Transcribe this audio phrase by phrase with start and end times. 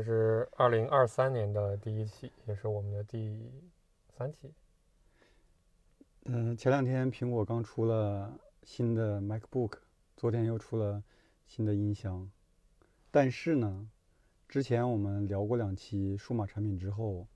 [0.00, 3.38] 这是二零二三年的第一期，也是我们的第
[4.16, 4.50] 三期。
[6.24, 9.74] 嗯、前两天苹果刚出了新的 MacBook，
[10.16, 11.04] 昨天又出了
[11.46, 12.30] 新的音箱。
[13.10, 13.90] 但是呢，
[14.48, 17.28] 之前我们聊过两期数码产品之后，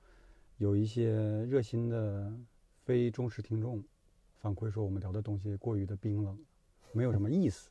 [0.56, 2.32] 有一些热心的
[2.86, 3.84] 非忠实听众
[4.36, 6.42] 反馈说我们聊的东西过于的冰冷，
[6.92, 7.68] 没有什么意思，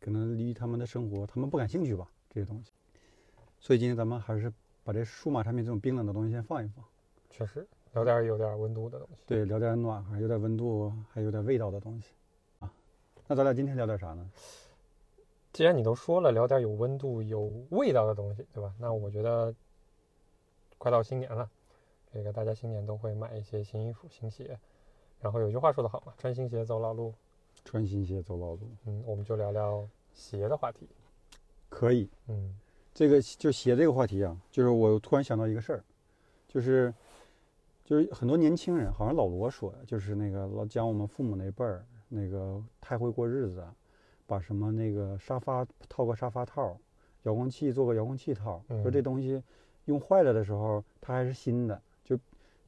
[0.00, 2.72] 可能离他们的生活他们不感兴趣吧这些东西。
[3.64, 4.52] 所以今天咱们还是
[4.84, 6.84] 把这数码产品这种冰冷的东西先放一放。
[7.30, 9.22] 确实，聊点有点温度的东西。
[9.24, 12.10] 对，聊点暖和、有点温度、还有点味道的东西
[12.58, 12.70] 啊。
[13.26, 14.30] 那咱俩今天聊点啥呢？
[15.50, 18.74] 既然你都说了，聊点有温度、有味道的东西，对吧？
[18.78, 19.54] 那我觉得
[20.76, 21.48] 快到新年了，
[22.12, 24.58] 这个大家新年都会买一些新衣服、新鞋。
[25.22, 27.14] 然后有句话说得好嘛，穿新鞋走老路。
[27.64, 30.86] 穿新鞋走老路，嗯，我们就聊聊鞋的话题。
[31.70, 32.10] 可以。
[32.28, 32.54] 嗯
[32.94, 35.84] 这个就鞋这个话题啊，就是我突然想到一个事儿，
[36.46, 36.94] 就是
[37.84, 43.74] 就是很多年轻人，好像老罗说，就是那个老讲我们父母那辈儿，那个太会过日子啊，
[44.28, 46.78] 把什么那个沙发套个沙发套，
[47.24, 49.42] 遥控器做个遥控器套，说这嗯东西
[49.86, 52.16] 用坏了的时候它还是新的，就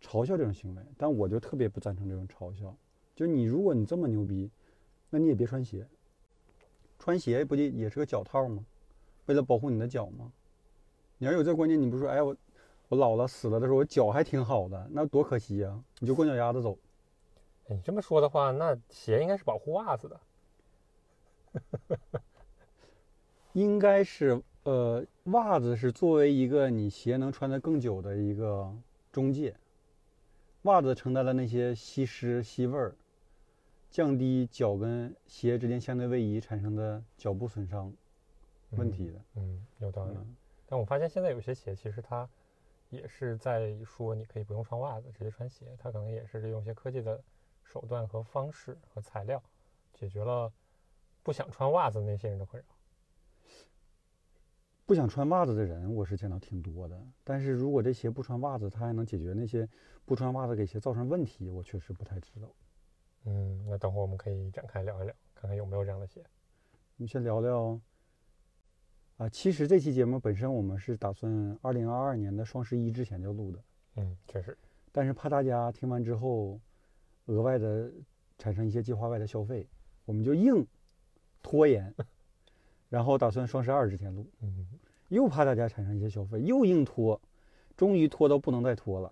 [0.02, 0.83] 嘲笑这种行为。
[0.98, 2.74] 但我就特别不赞成这种嘲笑，
[3.14, 4.50] 就你如果你这么牛逼，
[5.08, 5.86] 那你也别穿鞋，
[6.98, 8.64] 穿鞋不就也是个脚套吗？
[9.27, 10.32] 为了保护你的脚吗？
[11.19, 12.36] 你要有这观念，你不说，哎，我
[12.88, 16.78] 我老了死了的时候，我脚还挺好的，那多可惜呀、你就光脚丫子走。
[17.68, 20.20] 哎你这么说的话，那鞋应该是保护袜子的。
[23.55, 28.70] 应该是，呃，袜子是作为一个你鞋能穿得更久的一个
[29.11, 29.56] 中介，
[30.62, 32.95] 袜子承担了那些吸湿、吸味儿，
[33.90, 37.90] 降低脚跟鞋之间相对位移产生的脚部损伤
[38.70, 39.20] 问题的。
[39.34, 40.14] 嗯，有道理。
[40.14, 42.28] 嗯，但我发现现在有些鞋其实它
[42.90, 45.77] 也是在说你可以不用穿袜子，直接穿鞋。
[45.78, 47.22] 它可能也是利用一些科技的
[47.64, 49.42] 手段和方式和材料，
[49.92, 50.52] 解决了
[51.22, 52.68] 不想穿袜子的那些人的困扰。
[54.84, 56.96] 不想穿袜子的人，我是见到挺多的。
[57.24, 59.68] 但是如果这鞋不穿袜子，它还能解决那些
[60.04, 62.48] 不穿袜子给鞋造成问题，我确实不太知道。
[63.24, 66.24] 嗯，那等会儿我们可以展开聊一聊，看看有没有这样的鞋。
[66.98, 67.80] 我们先聊聊。
[69.18, 73.58] 啊，其实这期节目本身我们是打算二零二二年的双十一之前就录的，
[73.96, 74.56] 嗯，确实，
[74.92, 76.60] 但是怕大家听完之后
[77.27, 77.90] 额外的
[78.36, 79.66] 产生一些计划外的消费，
[80.04, 80.66] 我们就硬
[81.42, 81.94] 拖延，
[82.90, 84.66] 然后打算双十二之前录，嗯，
[85.08, 87.18] 又怕大家产生一些消费，又硬拖，
[87.74, 89.10] 终于拖到不能再拖了。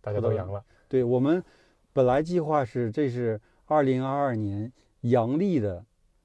[0.00, 0.64] 大家都阳了。
[0.88, 1.42] 对我们
[1.92, 5.84] 本来计划是这是二零二二年阳历的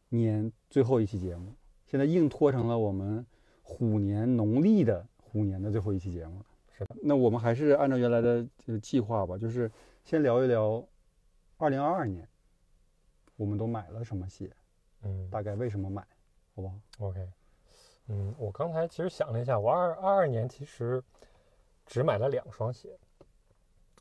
[0.09, 1.53] 年最后一期节目，
[1.85, 3.25] 现在硬拖成了我们
[3.61, 6.45] 虎年农历的虎年的最后一期节目了。
[6.77, 9.71] 是的，那我们还是按照原来的这个计划吧，就是
[10.03, 10.85] 先聊一聊
[11.57, 12.27] 二零二二年
[13.37, 14.51] 我们都买了什么鞋，
[15.03, 16.05] 嗯大概为什么买，
[16.53, 17.27] 好不好？，OK。
[18.07, 21.01] 嗯，我刚才其实想了一下，我二二二年其实
[21.85, 22.97] 只买了两双鞋，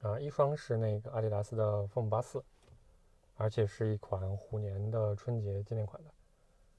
[0.03, 2.45] 啊，一双是那个阿迪达斯的 Foam 八四，
[3.37, 6.11] 而且是一款虎年的春节纪念款的。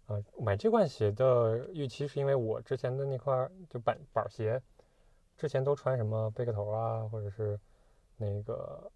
[0.08, 4.62] 啊，买这款鞋的预期是因为我之前的那块儿就板板儿鞋，
[5.36, 7.60] 之前都穿什么贝壳头啊，或者是
[8.16, 8.92] 那个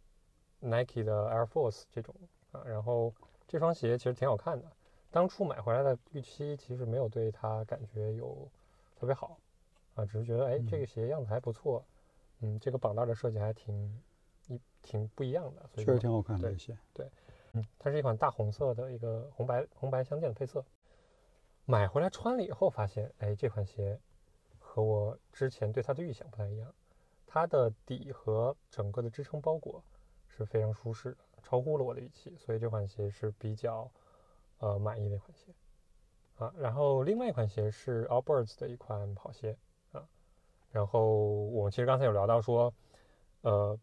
[0.60, 2.14] Nike 的 Air Force 这种
[2.52, 3.12] 啊，然后
[3.48, 4.72] 这双鞋其实挺好看的。
[5.10, 8.48] 当初买回来的预期其实没有对它感觉有
[8.96, 9.40] 特别好
[9.96, 11.84] 啊，只是觉得哎这个鞋样子还不错，
[12.42, 14.02] 嗯，这个绑带的设计还挺
[14.48, 16.78] 一挺不一样的，所以就确实挺好看的对这鞋。
[17.54, 20.64] 嗯，它是一款大红色的一个红白红白相间的配色。
[21.70, 24.00] 买回来穿了以后，发现，哎，这款鞋
[24.58, 26.74] 和我之前对它的预想不太一样。
[27.28, 29.84] 它的底和整个的支撑包裹
[30.28, 33.88] 是非常舒适的，超乎了我的预期，所以这款鞋是比较
[34.58, 35.54] 呃满意的一款鞋
[36.40, 36.52] 啊。
[36.58, 39.56] 然后另外一款鞋是 Allbirds 的一款跑鞋
[39.92, 40.10] 啊。
[40.72, 42.74] 然后我们其实刚才有聊到说，
[43.42, 43.80] 呃，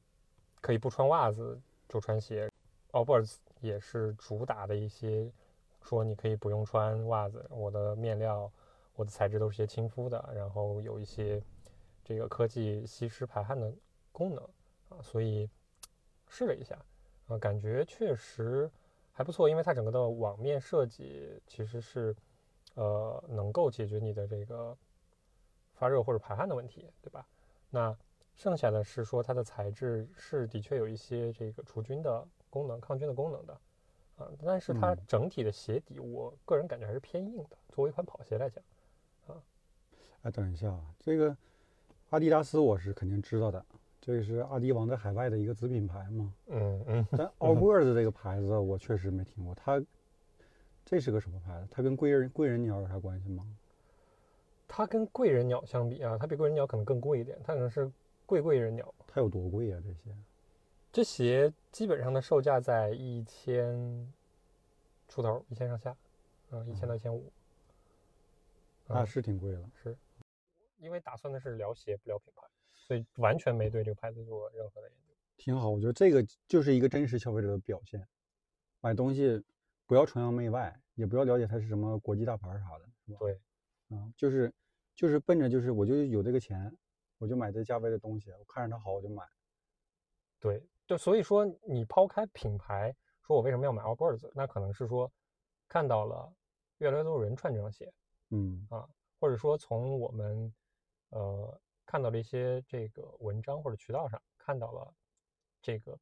[0.61, 2.51] 可以不穿袜子就穿鞋。
[2.91, 5.31] Allbirds 也是主打的一些
[5.87, 8.51] 说你可以不用穿袜子，我的面料、
[8.97, 11.41] 我的材质都是些亲肤的，然后有一些
[12.03, 13.73] 这个科技吸湿排汗的
[14.11, 14.43] 功能
[14.89, 15.49] 啊，所以
[16.27, 16.77] 试了一下
[17.29, 18.69] 啊，感觉确实
[19.13, 22.17] 还不错，因为它整个的网面设计其实是
[22.75, 24.77] 呃能够解决你的这个
[25.75, 27.25] 发热或者排汗的问题，对吧？
[27.71, 27.97] 那
[28.35, 33.57] 剩下的是说它的材质是的确有一些这个除菌的功能、抗菌的功能的
[34.17, 37.57] 啊，但是它嗯整体的鞋底，我个人感觉还是偏硬的。
[37.71, 38.65] 作为一款跑鞋来讲，
[39.27, 39.37] 啊，
[40.23, 41.37] 哎，等一下啊，这个
[42.11, 43.65] 阿迪达斯我是肯定知道的，
[44.01, 46.33] 这是阿迪王在海外的一个子品牌嘛。
[46.47, 49.85] 嗯嗯，但 Allbirds 这个牌子我确实没听过，它
[50.85, 51.69] 这是个什么牌子？
[51.71, 53.45] 它跟贵人贵人鸟有啥关系吗？
[54.67, 57.91] 它跟贵人鸟相比啊，它比贵人鸟可能更贵一点，它可能是
[58.25, 58.95] 贵贵人鸟。
[59.07, 59.79] 它有多贵啊？
[59.85, 60.17] 这些？
[60.97, 64.11] 这鞋基本上的售价在一千
[65.07, 65.95] 出头，一千上下，
[66.49, 67.31] 嗯，一千到一千五。
[68.87, 69.71] 那是挺贵了。
[69.75, 69.95] 是，
[70.79, 75.15] 因为打算的是聊鞋不聊品牌，所以完全没对这个牌子做任何的研究。
[75.37, 78.09] 挺好，我觉得这个就是一个真实消费者的表现。
[78.81, 79.45] 买东西
[79.85, 83.19] 不要崇洋媚外，也不要了解它是什么国际大牌啥的，是吧？
[83.21, 83.39] 对，
[83.91, 84.51] 啊，就是
[84.95, 86.75] 就是奔着就是我就有这个钱，
[87.19, 89.23] 我就买这价位的东西，我看着它好我就买。
[90.39, 95.11] 对，就所以说你抛开品牌，说我为什么要买 Allbirds，那可能是说
[95.67, 96.33] 看到了
[96.79, 97.93] 越来越多人穿这双鞋，
[98.31, 98.89] 嗯啊，
[99.19, 100.55] 或者说从我们
[101.09, 104.95] 呃看到了一些这个文章或者渠道上看到了
[105.61, 105.99] 这个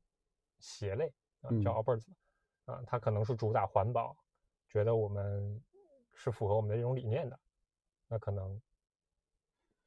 [0.58, 2.06] 鞋类啊，叫 Allbirds，
[2.66, 4.14] 啊，它可能是主打环保，
[4.68, 5.62] 觉得我们
[6.12, 7.40] 是符合我们的这种理念的，
[8.06, 8.60] 那可能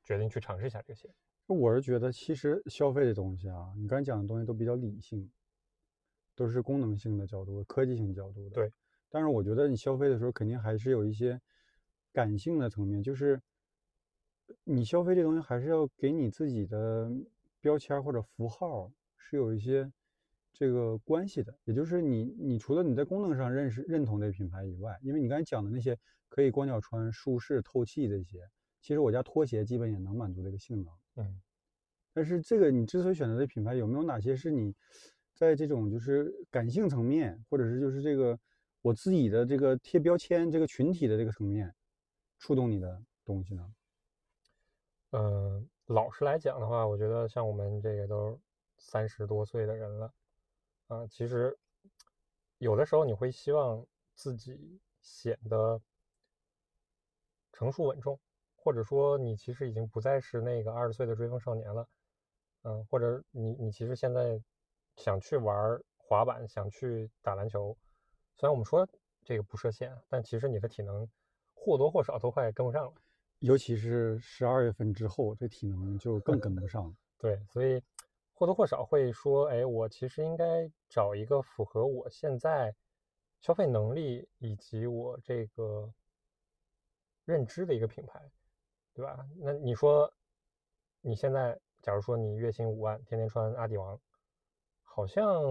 [0.03, 1.13] 决定去尝试一下这个鞋。
[1.55, 5.31] 我是觉得，其实消费的东西啊，你刚才讲的东西都比较理性，
[6.35, 8.55] 都是功能性的角度、科技性角度的。
[8.55, 8.71] 对。
[9.09, 11.39] 但是我觉得你消费的时候，肯定还是有一些
[12.11, 13.41] 感性的层面，就是
[14.65, 17.09] 你消费这东西还是要给你自己的
[17.61, 19.89] 标签或者符号是有一些
[20.51, 21.57] 这个关系的。
[21.63, 25.97] 也就是你，你除了你在功能上认识认同这品牌以外，因为你刚才讲的那些
[26.27, 28.39] 可以光脚穿、舒适、透气这些，
[28.81, 30.93] 其实我家拖鞋基本也能满足这个性能。
[31.17, 31.41] 嗯，
[32.13, 34.73] 但是这个你之所以选择的品牌，有没有哪些是你
[35.33, 38.39] 在这种就是感性层面，或者是就是这个
[38.81, 41.73] 我自己的这个贴标签这个群体的这个层面
[42.37, 43.73] 触动你的东西呢？
[45.11, 48.39] 嗯，老实来讲的话，我觉得像我们这个都
[48.77, 50.13] 三十多岁的人了，
[50.87, 51.57] 啊，其实
[52.59, 53.83] 有的时候你会希望
[54.13, 55.81] 自己显得
[57.53, 58.19] 成熟稳重。
[58.67, 61.87] 或者说你其实已经不再是那个二十岁的追风少年了，
[62.63, 64.43] 嗯，或者你你其实现在
[64.97, 67.77] 想去玩滑板，想去打篮球，
[68.35, 68.85] 虽然我们说
[69.23, 71.07] 这个不设限，但其实你的体能
[71.53, 72.93] 或多或少都快跟不上了，
[73.39, 76.93] 尤其是十二月份之后，这体能就更跟不上了。
[77.17, 77.81] 对，所以
[78.33, 82.75] 或多或少会说，哎，我其实应该找一个符合我现在
[83.39, 85.89] 消费能力以及我这个
[87.23, 88.21] 认知的一个品牌。
[88.97, 89.29] 对吧？
[89.35, 90.11] 那你说，
[91.01, 94.01] 你现在假如说你月薪五万，天天穿阿迪王，
[94.81, 95.43] 好像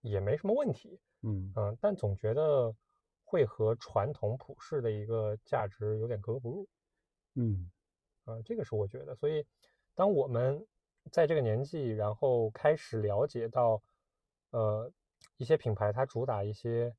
[0.00, 0.98] 也没什么问题。
[1.20, 2.74] 嗯嗯，但总觉得
[3.22, 6.66] 会和传统普世的一个价值有点格格不入。
[7.34, 7.70] 嗯，
[8.24, 9.14] 啊，这个是我觉得。
[9.14, 9.44] 所以，
[9.94, 10.66] 当我们
[11.12, 13.82] 在这个年纪，然后开始了解到，
[14.52, 14.90] 呃，
[15.36, 16.96] 一些品牌它主打一些，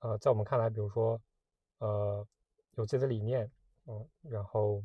[0.00, 1.22] 呃，在我们看来，比如说，
[1.78, 2.26] 呃，
[2.72, 3.48] 有自己的理念。
[3.86, 4.82] 嗯，然后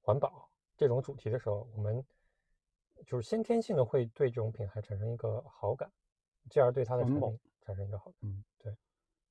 [0.00, 2.04] 环保这种主题的时候，我们
[3.06, 5.90] 就是先天性的会对这种品牌产生一个好感，
[6.50, 8.14] 进而对它的产品产生一个好感。
[8.22, 8.76] 嗯，对。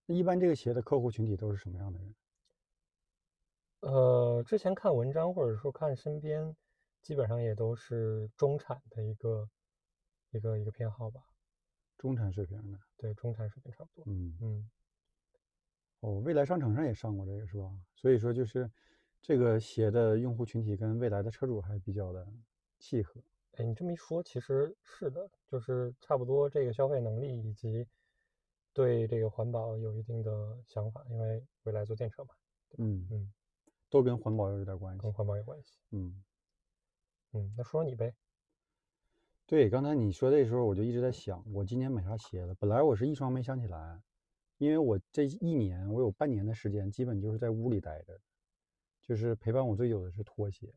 [0.05, 2.15] 那一般这个企业的客户群体都是什么样的人？
[3.79, 6.55] 呃，之前看文章或者说看身边，
[7.01, 9.49] 基本上也都是中产的一个
[10.31, 11.23] 一个一个偏好吧。
[11.97, 12.79] 中产水平的。
[12.97, 14.03] 对，中产水平差不多。
[14.07, 14.69] 嗯嗯。
[16.01, 17.71] 哦，未来商场上也上过这个是吧？
[17.95, 18.69] 所以说就是
[19.21, 22.27] 这个鞋的用户群体跟未来的车主还比较的
[22.77, 23.19] 契合。
[23.53, 27.87] 哎，你这么一说，其实是的，就是差不多这个消费能力以及
[28.73, 32.35] 对这个环保有一定的想法，因为未来做电车嘛。
[32.77, 33.33] 嗯嗯，
[33.89, 35.01] 都跟环保有点关系。
[35.01, 35.77] 跟环保有关系。
[35.91, 36.21] 嗯
[37.31, 38.13] 嗯，那说说你呗。
[39.47, 42.53] 对，刚才你说的时候，我就一直在想，我今年买啥鞋了？
[42.55, 44.01] 本来我是一双没想起来。
[44.57, 48.17] 因为我这一年，我有半年的时间，基本就是在屋里待着，
[49.01, 50.73] 就是陪伴我最久的是拖鞋。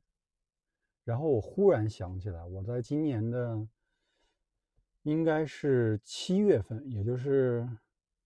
[1.04, 3.66] 然后我忽然想起来，我在今年的
[5.02, 7.68] 应该是七月份，也就是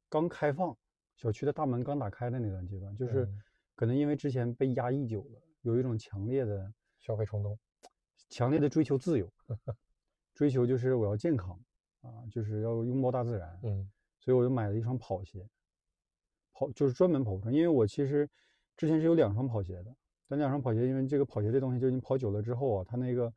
[0.09, 0.77] 刚开放
[1.15, 3.29] 小区的大门刚打开的那段阶段，就是
[3.75, 7.59] 可能因为之前被压抑久了，有一种强烈的消费冲动，
[8.31, 9.31] 强烈的追求自由，
[10.35, 11.61] 追求就是我要健康
[12.01, 13.61] 啊，就是要拥抱大自然。
[13.63, 13.91] 嗯。
[14.25, 15.45] 所以我就买了一双跑鞋，
[16.53, 17.53] 跑就是专门跑步穿。
[17.53, 18.29] 因为我其实
[18.77, 19.93] 之前是有两双跑鞋的，
[20.29, 23.33] 但两双跑鞋因为这个跑鞋这东西，就你跑久了之后啊，它那个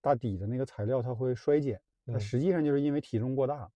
[0.00, 3.70] 大底的那个材料它会衰减，它实际上就是因为体重过大，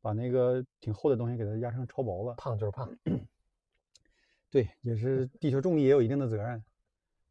[0.00, 2.34] 把那个挺厚的东西给它压成超薄了。
[2.34, 2.92] 胖就是胖，
[4.50, 6.64] 对，也是地球重力也有一定的责任。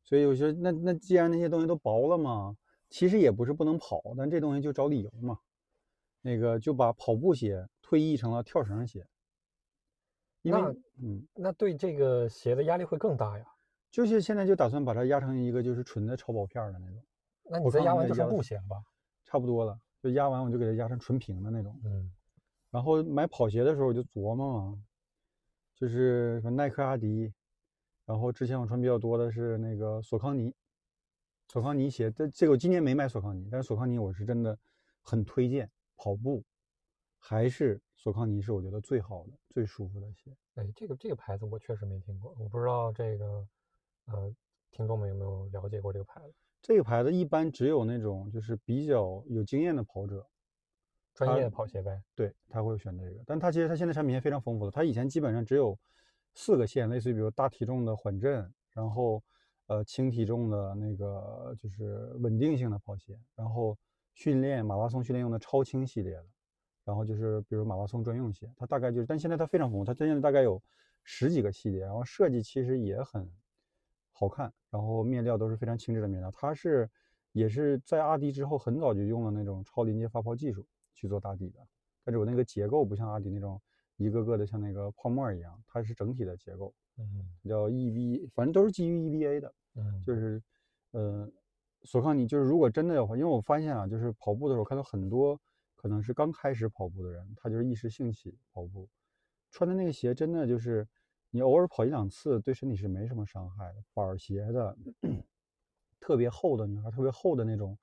[0.05, 2.55] 所以有些那那既然那些东西都薄了嘛，
[2.89, 5.37] 其实也不是不能跑，但这东西就找理由嘛。
[6.21, 9.05] 那个就把跑步鞋退役成了跳绳鞋，
[10.41, 13.45] 因为那嗯，那对这个鞋的压力会更大呀。
[13.91, 17.03] 就是现在就打算把它压成一个就是纯的超薄片的那种，
[17.43, 18.83] 那你再压完就成看那个压的布鞋了吧？
[19.23, 21.79] 差不多了，就压完我就给它压成纯平的那种。
[21.85, 22.11] 嗯
[22.71, 24.83] 然后买跑鞋的时候我就琢磨嘛，
[25.75, 27.31] 就是说耐克、阿迪，
[28.03, 30.51] 然后之前我穿比较多的是那个索康尼，
[31.47, 32.09] 索康尼鞋。
[32.09, 34.57] 这这个我今年没买索康尼，但是索康尼我是真的
[35.01, 36.43] 很推荐跑步，
[37.27, 40.31] 还是索康尼是我觉得最好的、最舒服的鞋。
[40.53, 43.25] 哎，这个这个牌子我确实没听过，我不知道这个
[44.05, 44.31] 呃
[44.69, 46.35] 听众们有没有了解过这个牌子？
[46.61, 50.23] 这个牌子一般只有那种就是比较有经验的跑者，
[51.15, 51.99] 专业的跑鞋呗。
[52.13, 53.23] 对他会选这个。
[53.25, 55.75] 但他其实他现在产品线非常丰富的，他以前基本上只有
[56.35, 59.23] 四个线，类似于比如大体重的缓震，然后
[59.65, 63.75] 呃轻体重的那个就是稳定性的跑鞋，然后
[64.13, 66.25] 训练马拉松训练用的超轻系列的，
[66.85, 70.61] 然后就是比如马拉松专用鞋，它大概就是，但现在它非常丰富，它现在大概有
[71.03, 73.29] 十几个系列，然后设计其实也很
[74.13, 76.89] 好看，然后面料都是非常轻质的面料，它是
[77.31, 81.59] 也是在阿迪之后很早就用了那种超临界发泡技术去做打底的，
[82.03, 83.61] 但是我那个结构不像阿迪那种
[83.97, 87.25] 一个个的像那个泡沫一样，它是整体的结构，嗯。
[87.47, 90.15] 叫 EV，反正都是基于 EVA 的，嗯，就。
[90.15, 90.41] 是
[90.91, 91.29] 呃，
[91.83, 95.37] 索康尼就是如果真的的话，因为我发现啊，就是跑步的时候看到很多
[95.85, 98.89] 可能是刚开始跑步的人，他就是一时兴起跑步，
[99.51, 100.87] 穿的那个鞋真的就是
[101.29, 103.83] 你偶尔跑一两次，对身体是没什么伤害的。
[103.93, 104.75] 板鞋的，
[105.99, 107.77] 特别厚的女孩，特别厚的那种，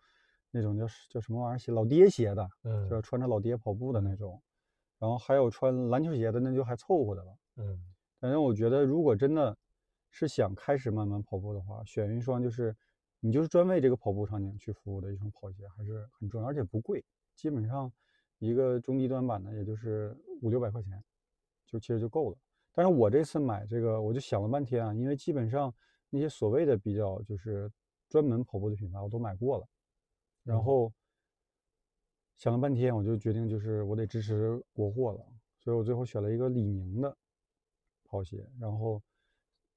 [0.50, 4.42] 那种叫叫什么玩意儿鞋，老爹鞋的，嗯就是穿着老爹跑步的那种。
[4.98, 7.38] 然后还有穿篮球鞋的，那就还凑合的了。
[7.58, 7.80] 嗯
[8.18, 9.56] 反正我觉得，如果真的
[10.10, 12.76] 是想开始慢慢跑步的话，选一双就是
[13.20, 17.04] 你就是专为这个跑步场景去服务的一双跑鞋，还是很重要，而且不贵，
[17.42, 17.92] 基本上
[18.38, 21.02] 一个中低端版的也就是五六百块钱，
[21.66, 22.38] 就其实就够了。
[22.70, 25.74] 但是我这次买这个，我就想了半天啊，因为基本上
[26.08, 27.68] 那些所谓的比较就是
[28.08, 29.66] 专门跑步的品牌我都买过了，
[30.44, 30.92] 然嗯后
[32.36, 35.26] 想了半天，我就决定就是我得支持国货了，
[35.58, 37.16] 所以我最后选了一个李宁的
[38.04, 39.02] 跑鞋，然后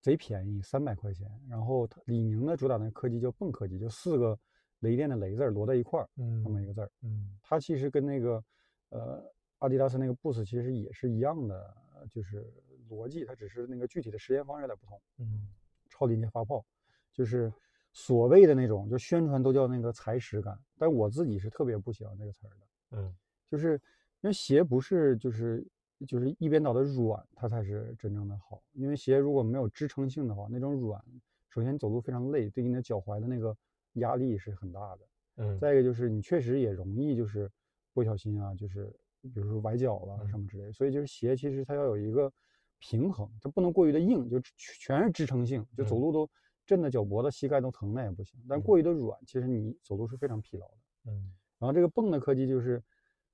[0.02, 1.28] 贼便宜，三百块钱。
[1.50, 4.40] 然后它李宁的主打的科技叫泵科技，就四个
[4.86, 6.08] 雷电的雷字儿摞在一块儿，
[6.44, 6.92] 这么一嗯个字儿。
[7.02, 8.44] 嗯它其实跟那个
[8.90, 9.24] 呃
[9.58, 11.76] 阿迪达斯那个 Boost 其实也是一样的，
[12.10, 12.46] 就是
[12.90, 15.02] 逻辑，它只是那个具体的实验方式有点不同。
[15.18, 15.50] 嗯
[15.90, 16.66] 超临界发泡，
[17.14, 17.52] 就是
[17.94, 22.98] 所谓的那种，就宣传都叫那个踩屎感，但我自己是特别不喜欢这个词儿的。
[22.98, 23.16] 嗯
[23.48, 23.74] 就是
[24.22, 25.66] 因为鞋不是就是
[26.06, 28.62] 就是一边倒的软，它才是真正的好。
[28.74, 31.02] 因为鞋如果没有支撑性的话，那种软，
[31.48, 33.56] 首先走路非常累，对你的脚踝的那个
[33.96, 35.00] 压力是很大的。
[35.38, 37.52] 嗯，再一个就是你确实也容易就是
[37.94, 38.86] 不小心啊，就是
[39.22, 40.72] 比如说崴脚了嗯什么之类的。
[40.74, 42.32] 所以就是鞋其实它要有一个
[42.80, 46.30] 平衡，它不能过于的硬，就全是支撑性，就走嗯路都
[46.66, 48.40] 震得脚脖子、膝盖都疼那也不行。
[48.48, 51.12] 但嗯过于的软，其实你走路是非常疲劳的。
[51.12, 52.84] 嗯然后这个泵的科技就是，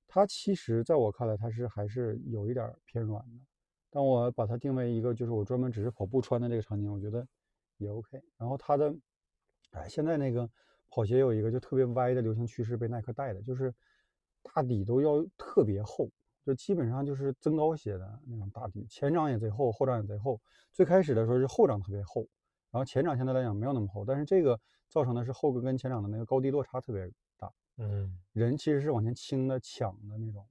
[0.06, 3.40] 它其实在我看来它是还是有一点偏软的，
[3.90, 7.26] 但我把它定为一个就是我专门只是跑步穿的这个场景，我觉得
[7.78, 8.22] 也 OK。
[8.38, 8.94] 然后它的，
[9.72, 10.48] 哎，现在那个
[10.88, 13.74] 跑鞋有一个就特别歪的流行趋势被耐克带的，就是
[14.42, 16.08] 大底都要特别厚，
[16.44, 20.40] 就基本上就是增高鞋的那种大底，前掌也贼厚，后掌也贼厚。
[20.72, 22.26] 最开始的时候是后掌特别厚，
[22.70, 27.52] 然后前掌相对来讲没有那么厚，但是这个造成的是后跟跟前掌的那个高低落差特别大。
[27.78, 30.46] 嗯人其实是往前倾的、抢的那种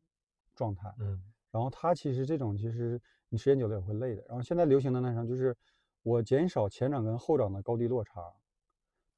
[0.56, 0.92] 状态。
[1.00, 3.00] 嗯然后它其实这种其实
[3.30, 4.24] 你时间久了也会累的。
[4.28, 5.56] 然后现在流行的那双就是
[6.02, 8.34] 我减少前掌跟后掌的高低落差，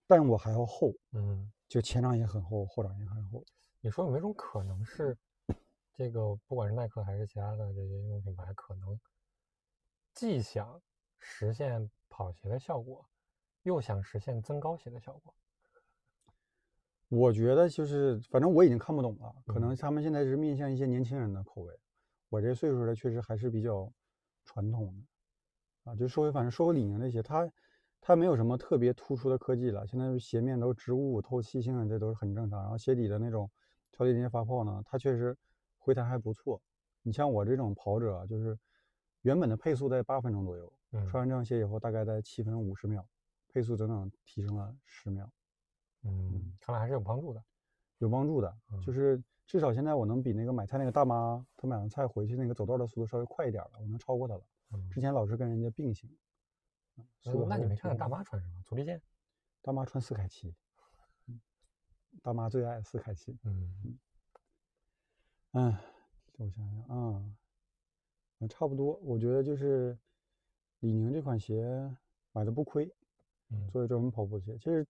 [0.07, 3.43] 但我还要厚，嗯，就前掌也很厚，后掌也很厚。
[3.81, 5.17] 你说有没有种可能是，
[5.93, 8.99] 这个不管是耐克还是其他的这些运动品牌，可能
[10.13, 10.81] 既想
[11.19, 13.05] 实现跑鞋的效果，
[13.63, 15.33] 又想实现增高鞋的效果？
[17.09, 21.79] 我觉得就是，反正我已经看不懂了，可能嗯他们现在是面向一些年轻人的口味，
[22.29, 23.91] 我这岁数的确实还是比较
[24.45, 24.95] 传统
[25.83, 27.47] 的，啊，就说回反正说回李宁那些，它
[28.05, 33.49] 它没有什么特别突出的科技了，现在是鞋面都是织物，透气性啊这都是很正常，然后鞋底的那种
[33.93, 35.35] 超临界发泡呢，它确实
[35.77, 36.61] 回弹还不错。
[37.01, 38.59] 你像我这种跑者啊，就是
[39.21, 43.07] 原本的配速在八分钟左右，嗯穿完这双鞋以后大概在七分五十秒，
[43.47, 45.31] 配速整整提升了十秒。
[46.03, 47.41] 嗯，看来还是有帮助的。
[47.99, 48.53] 有帮助的，
[48.85, 54.41] 就嗯是至少现在我能比那个买菜那个大妈，她买完菜回去那个走道的速度稍微快一点了，我能超过她了。
[54.73, 56.09] 嗯，之前老是跟人家并行，
[57.25, 58.61] 嗯速度嗯那你没看还是挺快的大妈穿什么？
[58.65, 59.01] 足力健？
[59.61, 60.53] 大妈穿斯凯奇，
[61.27, 61.39] 嗯
[62.21, 63.37] 大妈最爱斯凯奇。
[63.43, 63.97] 嗯
[65.53, 65.77] 嗯，
[66.37, 67.23] 我想想啊，
[68.39, 68.95] 嗯，差不多。
[69.03, 69.97] 我觉得就是
[70.79, 71.63] 李宁这款鞋
[72.33, 72.93] 买的不亏，
[73.49, 74.57] 嗯作为专门跑步的鞋。
[74.57, 74.85] 其实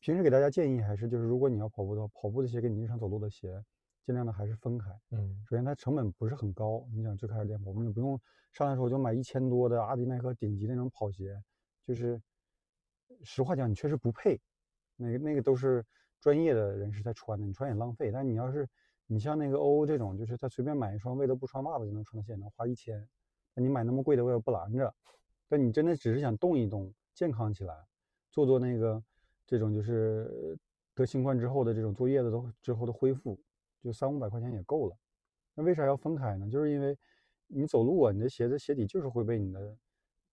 [0.00, 3.64] 平时给大家建议还是就是，如果你要跑步的话，跑步的鞋跟你日常走路的鞋，
[4.04, 4.90] 尽量的还是分开。
[5.10, 8.20] 嗯首先它成本不是很高，你想最开始练跑步，你不用
[8.52, 11.40] 上来的时候就买一千多的阿迪耐克顶级那种跑鞋，
[11.86, 12.20] 就是
[13.22, 14.40] 实话讲，你确实不配。
[14.96, 15.84] 那个那个都是
[16.20, 18.10] 专业的人士在穿的，你穿也浪费。
[18.10, 18.68] 但你要是
[19.06, 23.08] 你像那个欧欧这种，就是他随便买一双为了不穿袜子就能穿的鞋，能花一千，
[23.54, 24.92] 那你买那么贵的我也不拦着。
[25.48, 27.74] 但你真的只是想动一动，健康起来，
[28.32, 29.00] 做做那个
[29.46, 30.58] 这种就是
[30.94, 33.40] 得新冠之后的这种作业的都之后的恢复，
[33.80, 34.96] 就三五百块钱也够了。
[35.54, 36.50] 那为啥要分开呢？
[36.50, 36.98] 就是因为
[37.46, 39.76] 你走路啊，你的鞋子鞋底就是会被你的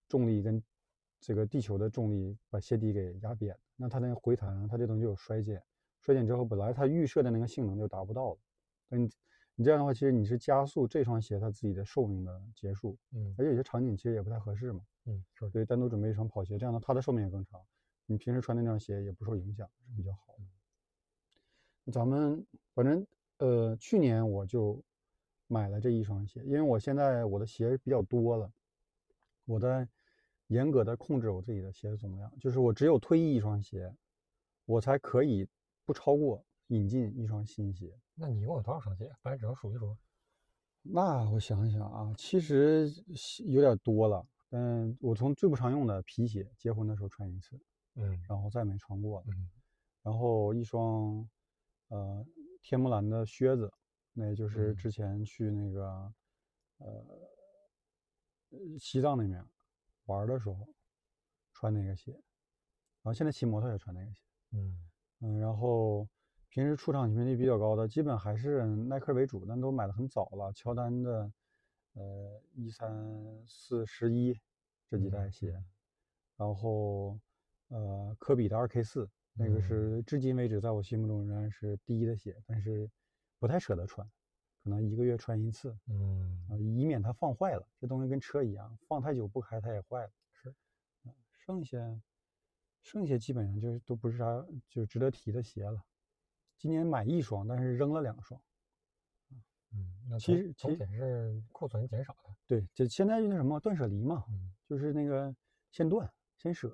[0.10, 0.62] 重力跟
[1.25, 5.63] 这个地球的重力把鞋底给压扁，那它那个回弹啊，它这东西就有衰减，
[6.01, 8.39] 衰减之后本来它预设的那个性能就达不到了。
[8.89, 9.09] 那你
[9.55, 17.61] 你这样的话，其实你是加速这双鞋它自己的寿命的结束，嗯而且有些场景其实也不太合适嘛，嗯，是的所以单独准备一双跑鞋，这样的它的寿命也更长，
[18.05, 21.91] 你平时穿的那双鞋也不受影响，是比较好的。
[21.91, 23.05] 咱们反正
[23.37, 24.83] 呃，去年我就
[25.47, 28.51] 买了这一双鞋，因为我现在我的鞋比较多了，
[29.45, 29.87] 我在
[30.53, 33.93] 严格的控制我自己的鞋的总量，就是我只有退役一双鞋，
[34.65, 35.45] 我才可以
[35.83, 37.93] 不超过引进一双新鞋。
[38.13, 39.12] 那你一共有多少双鞋？
[39.22, 39.98] 反正只能数一数。
[40.81, 42.88] 那我想想啊，其实
[43.45, 47.60] 有点多了，但我从最不常用的皮鞋，结婚的时候穿一次，
[47.95, 49.25] 嗯然后再没穿过了。
[49.30, 49.49] 嗯
[50.04, 51.25] 然后一双
[51.88, 52.25] 呃
[52.62, 53.71] 天目蓝的靴子，
[54.12, 56.13] 那也就是嗯之前去那个
[56.80, 56.88] 呃
[58.49, 59.45] 呃西藏那边
[60.05, 60.67] 玩的时候
[61.53, 62.21] 穿那个鞋，然
[63.03, 64.77] 后现在骑摩托也穿那个鞋，嗯。
[65.25, 66.05] 嗯，然后
[66.49, 71.31] 平时出场频率比较高的，基本还是耐克为主，但都买的很早了，乔丹的
[71.93, 72.93] 呃一三
[73.47, 74.37] 四十一
[74.89, 75.63] 这几代嗯鞋，
[76.35, 77.17] 然后
[77.69, 79.61] 呃科比的二 K 四，那个嗯。
[79.61, 82.89] 是至今为止在我心目中仍然是第一的鞋，但是
[83.39, 84.05] 不太舍得穿，
[84.63, 87.67] 可能一个月穿一次，嗯啊，以免它放坏了。
[87.78, 90.12] 这东西跟车一样，放太久不开它也坏了。
[90.32, 90.49] 是，
[91.04, 91.12] 啊，
[91.45, 91.78] 剩下
[92.82, 95.84] 剩下基本上就是都不是啥就值得提的鞋了。
[96.58, 98.41] 今年买一双，但是扔了两双。
[99.73, 102.34] 嗯，那其实其实体是库存减少的。
[102.47, 105.36] 对，就现在就那什么断舍离嘛，嗯就是那个
[105.71, 106.73] 先断先舍。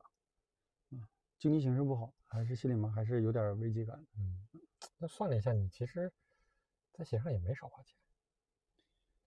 [0.92, 1.02] 嗯，
[1.40, 4.06] 经济形势不好，还是心里面还是有点危机感。
[4.16, 4.48] 嗯，
[5.00, 6.12] 那算了一下，你其实
[7.00, 7.96] 在鞋上也没少花钱。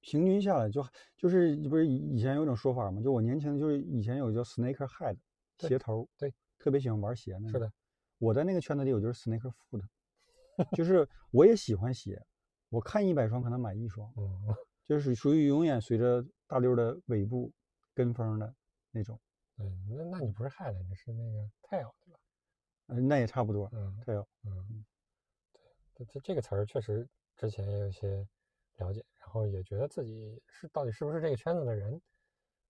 [0.02, 0.84] 平均下来就
[1.16, 5.16] 就是不是以以前有种说法嘛，就我年轻就是以前有叫 sneaker head
[5.58, 7.72] 鞋头，对，特别喜欢玩鞋那种是的，
[8.18, 9.82] 我在那个圈子里，我就是 sneaker foot，
[10.76, 12.22] 就是我也喜欢鞋，
[12.68, 14.54] 我看一百双可能买一双，嗯，
[14.84, 17.50] 就是属于永远随着大溜的尾部
[17.94, 18.54] 跟风的
[18.90, 19.18] 那种，
[19.56, 22.18] 对，那那你不是 head，你是那个 tail 对吧？
[22.88, 24.84] 嗯，那也差不多，嗯它有，嗯，
[25.94, 27.08] 对，这这个词儿确实
[27.42, 28.24] 之前也有一些
[28.76, 32.00] 了解，然后也觉得自己是到底是不是这个圈子的人，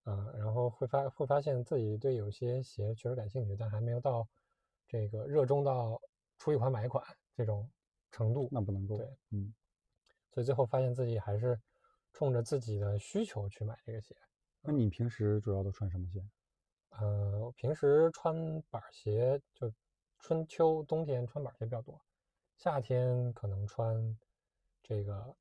[0.05, 4.27] 啊、然后会发会发现自己对有些鞋确实感兴趣，但还没有到
[4.89, 6.01] 这个热衷到
[6.39, 7.05] 出一款买一款
[7.37, 7.71] 这种
[8.11, 9.53] 程度，那不能够，对，嗯，
[10.31, 11.61] 所以最后发现自己还是
[12.15, 14.17] 冲着自己的需求去买这个鞋。
[14.63, 16.25] 那你平时主要都穿什么鞋？
[16.93, 18.35] 呃，我平时穿
[18.71, 19.71] 板儿鞋，就
[20.19, 22.01] 春秋冬天穿板儿鞋比较多，
[22.57, 24.17] 夏天可能穿
[24.83, 25.37] 这个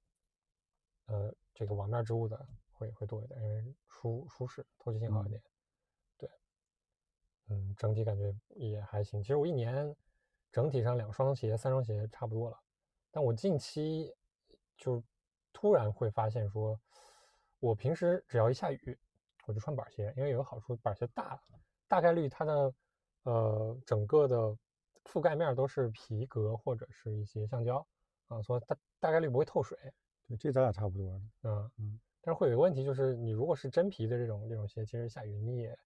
[1.05, 5.41] 呃这个网面织物的会会多一点，因为舒舒适，透气性好一嗯点。
[6.17, 6.29] 对，
[7.49, 9.21] 嗯，整体感觉也还行。
[9.21, 9.95] 其实我一年
[10.51, 12.59] 整体上两双鞋、三双鞋差不多了，
[13.09, 14.13] 但我近期
[14.77, 15.03] 就
[15.51, 16.79] 突然会发现说，
[17.59, 18.97] 我平时只要一下雨，
[19.47, 21.41] 我就穿板鞋，因为有个好处，板鞋大，
[21.87, 22.73] 大概率它的
[23.23, 24.57] 呃整个的
[25.05, 27.85] 覆盖面都是皮革或者是一些橡胶
[28.31, 29.77] 啊，所以大大概率不会透水。
[30.27, 35.77] 对，这咱俩差不多的，嗯嗯，但是会有一个问题，就是你如果是真皮的这种这种鞋，其实下雨你也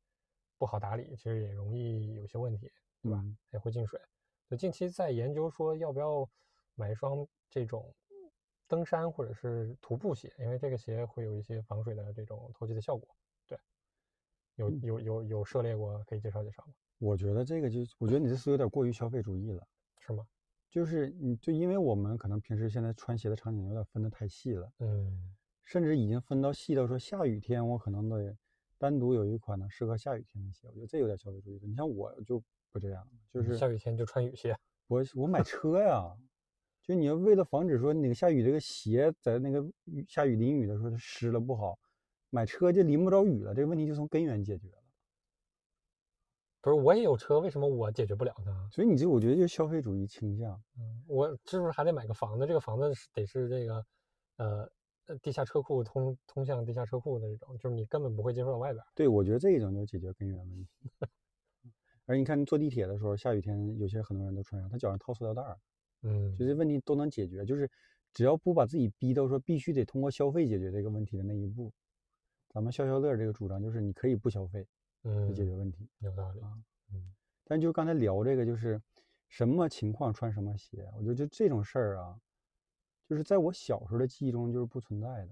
[0.58, 3.20] 不好打理，其实也容易有些问题，对吧？
[3.24, 4.00] 嗯也会进水。
[4.48, 6.30] 就近期在研究说要不要
[6.76, 7.92] 买一双这种
[8.68, 13.08] 登山或者是徒步鞋，因为这个鞋会有一些防水的这种透气的效果。
[13.48, 13.58] 对，
[14.56, 16.74] 有嗯有有有涉猎过，可以介绍介绍吗？
[17.00, 19.68] 我觉得这个就，我觉得你这是有点过于消费主义了。
[20.00, 20.28] 是吗？
[20.70, 28.38] 就是你就因为我们可能平时现在穿鞋的场景有点分得太细了，嗯甚至已经分到细到说下雨天我可能得
[28.78, 31.66] 单独有一款呢适合下雨天的鞋，我觉得这有点消费主义了。
[31.66, 34.56] 你像我就不这样，就是下雨天就穿雨鞋。
[34.88, 36.16] 我我买车呀，
[36.84, 41.80] 就你要为了防止说那个下雨这个鞋在那个雨下雨淋雨的时候它湿了不好，
[42.30, 44.84] 买车就淋不着雨了，这个问题就从根源解决了。
[46.66, 48.68] 不是，我也有车，为什么我解决不了呢？
[48.72, 50.52] 所以你这我觉得就是消费主义倾向。
[50.80, 52.48] 嗯，我是不是还得买个房子？
[52.48, 53.86] 这个房子是得是这个，
[54.38, 54.70] 呃
[55.06, 58.84] 呃，地下车库通通向地下车库的这种，就是你根本不会接触到外边。
[58.96, 60.68] 对，我觉得这一种就解决根源问题。
[62.08, 65.56] 而你看，坐地铁的时候，下雨天，有些很多人都穿上，他脚上套塑料袋儿，
[66.02, 67.46] 嗯，就这问题都能解决。
[67.46, 67.70] 就是
[68.12, 71.72] 只要不把自己逼到说必须得通过消费解决这个问题的那一步，
[72.50, 74.66] 咱们消消乐这个主张就是你可以不消费
[75.06, 75.88] 嗯解决问题。
[76.00, 76.40] 有道理。
[76.42, 76.52] 啊
[76.94, 77.14] 嗯
[77.48, 78.82] 但就刚才聊这个，就是
[79.28, 82.20] 什么情况穿什么鞋，我觉得就这种事儿啊，
[83.08, 85.30] 就是在我小时候的记忆中就是不存在的。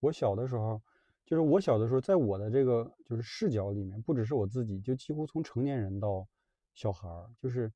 [0.00, 0.80] 我小的时候，
[1.26, 6.26] 就是我小的时候，在我的这个就是视角里面，不只是我自己，就几乎从成年人到
[6.72, 7.70] 小孩儿，就是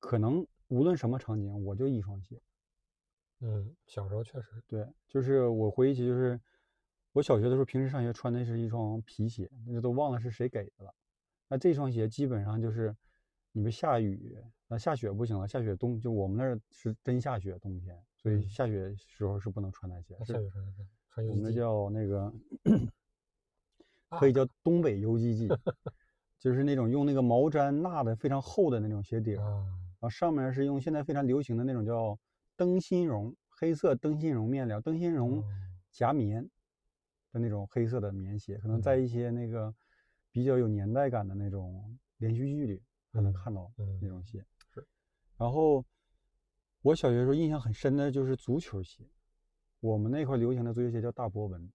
[0.00, 2.42] 可能无论什么场景，我就一双鞋。
[3.40, 6.40] 嗯，小时候确实，对，就是我回忆起，就是
[7.18, 10.94] 我小学的时候，平时上学穿的是一双皮鞋，那都忘了是谁给的了。
[11.48, 12.94] 那这双鞋基本上就是，
[13.50, 18.48] 你们下雨，那下雪不行了，下雪冬就我们那儿是真下雪，冬天，所以嗯。
[18.48, 22.32] 下雪时候是不能穿那鞋，下雪穿穿穿我们那叫那个
[24.10, 25.48] 啊可以叫东北游击季，
[26.38, 29.66] 就是那种用那个毛毡纳的非常厚的那种鞋底儿，啊，
[29.98, 32.16] 然后上面是用现在非常流行的那种叫
[32.54, 35.44] 灯芯绒，黑色灯芯绒面料，灯芯绒哦。
[35.90, 36.48] 夹棉
[37.32, 39.74] 的那种黑色的棉鞋，可能在嗯一些那个
[40.30, 44.44] 比较有年代感的那种连续剧里还能嗯看到嗯那种鞋。
[44.72, 44.86] 是。
[45.36, 45.84] 然后
[46.82, 49.04] 我小学时候印象很深的就是足球鞋，
[49.80, 51.70] 我们那块流行的足球鞋叫大波纹，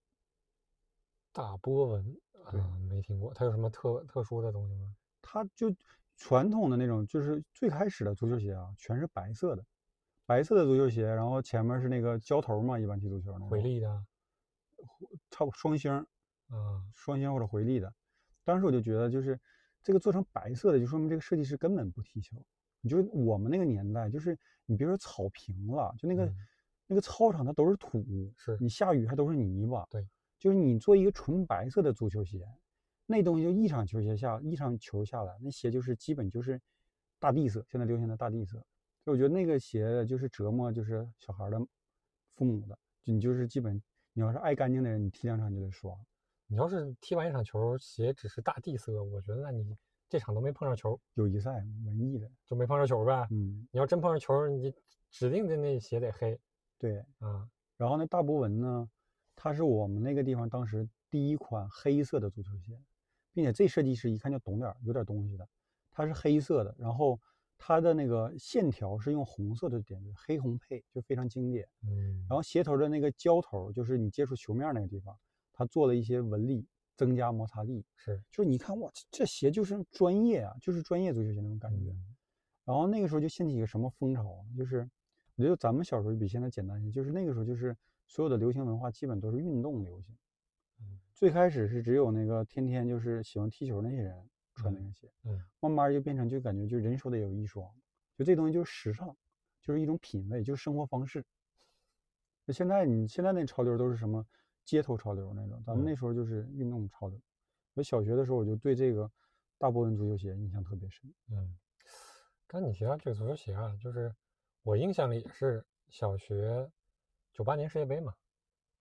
[1.31, 2.17] 大波纹
[2.51, 4.95] 对啊，没听过，它有什么特特殊的东西吗？
[5.21, 5.73] 它就
[6.17, 9.65] 传统的那种，就是最开始的足球鞋啊，全是白色的，
[10.25, 14.05] 白色的足球鞋，然后前面是那个胶头嘛，一般踢足球那种回力的
[14.83, 14.89] 啊
[15.31, 16.05] 差不双星儿，
[16.49, 17.93] 啊，双星或者回力的。
[18.43, 19.39] 当时我就觉得，就是
[19.81, 22.37] 这个做成白色的，就说明这个设计师根本不踢球。
[22.81, 26.35] 你就我们那个年代，就是你别说草坪了，就那个、嗯
[26.85, 28.05] 那个操场它都是土，
[28.37, 29.87] 是你下雨还都是泥巴。
[29.89, 30.05] 对，
[30.37, 32.45] 就是你做一个纯白色的足球鞋，
[33.05, 36.61] 那东西就一场球鞋下一场球下来，那鞋就是基本就是
[37.19, 38.57] 大地色，现在流行的大地色。
[39.03, 41.57] 所以我觉得那个鞋就是折磨就是小孩的
[42.35, 43.81] 父母的，就你就是基本
[44.13, 45.91] 你要是爱干净的人，你踢两场就得刷。
[46.47, 49.75] 你要是踢完一场球，鞋只是大地色，我觉得那你
[50.07, 53.27] 这场都没碰上球，友谊赛文艺的，就没碰上球呗。
[53.31, 54.71] 嗯，你要真碰上球，你
[55.09, 56.39] 指定的那鞋得黑
[56.77, 56.99] 对。
[57.19, 57.49] 啊。
[57.75, 58.87] 然后那大博文呢，
[59.35, 62.79] 它是我们那个地方当时第一款黑色的足球鞋，
[63.33, 65.47] 并且这设计师一看就懂点，有点东西的。
[65.91, 67.19] 它是黑色的，然后
[67.65, 71.65] 它的那个线条是用红色的点缀，黑红配，就非常经典。
[71.83, 75.17] 嗯，然后鞋头的那个胶头，就是你接触球面那个地方，
[75.53, 77.85] 它做了一些纹理，增加摩擦力。
[77.95, 81.89] 是就是你看哇，这这鞋就是专业啊，就是专业足球鞋那种感觉。
[81.91, 82.05] 嗯
[82.65, 84.57] 然后那个时候就掀起一个什么风潮呢？
[84.57, 84.89] 就是
[85.35, 87.73] 我觉得咱们小时候比现在简单一些，就是那个时候就是
[88.07, 90.13] 所有的流行文化基本都是运动流行。
[90.81, 94.13] 嗯最开始是只有那个天天就是喜欢踢球那些人
[94.55, 97.67] 穿那个鞋，嗯慢慢就变成就感觉就人手得有一双，
[98.17, 99.15] 就这东西就是时尚，
[99.61, 101.25] 就是一种品味，就是生活方式。
[102.45, 104.25] 那现在你现在那潮流都是什么
[104.65, 107.19] 街头潮流那种，咱们嗯那时候就是运动潮流。
[107.73, 109.09] 我小学的时候我就对这个
[109.57, 111.13] 大波纹足球鞋印象特别深。
[111.31, 111.57] 嗯，
[112.45, 114.13] 刚你提到这个足球鞋啊，就是
[114.61, 116.69] 我印象里也是小学
[117.33, 118.13] 九八年世界杯嘛，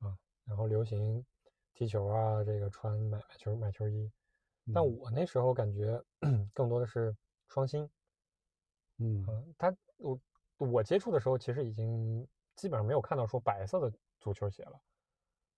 [0.01, 1.25] 啊，然后流行
[1.73, 4.11] 踢球啊，这个穿买买球买球衣，
[4.73, 4.99] 但嗯。
[4.99, 6.03] 我那时候感觉
[6.53, 7.17] 更多的是
[7.49, 7.89] 双星，
[8.99, 9.25] 嗯。
[9.27, 10.21] 嗯，它我
[10.59, 14.81] 我接触的时候，其实已经基本上没有看到说白色的足球鞋了，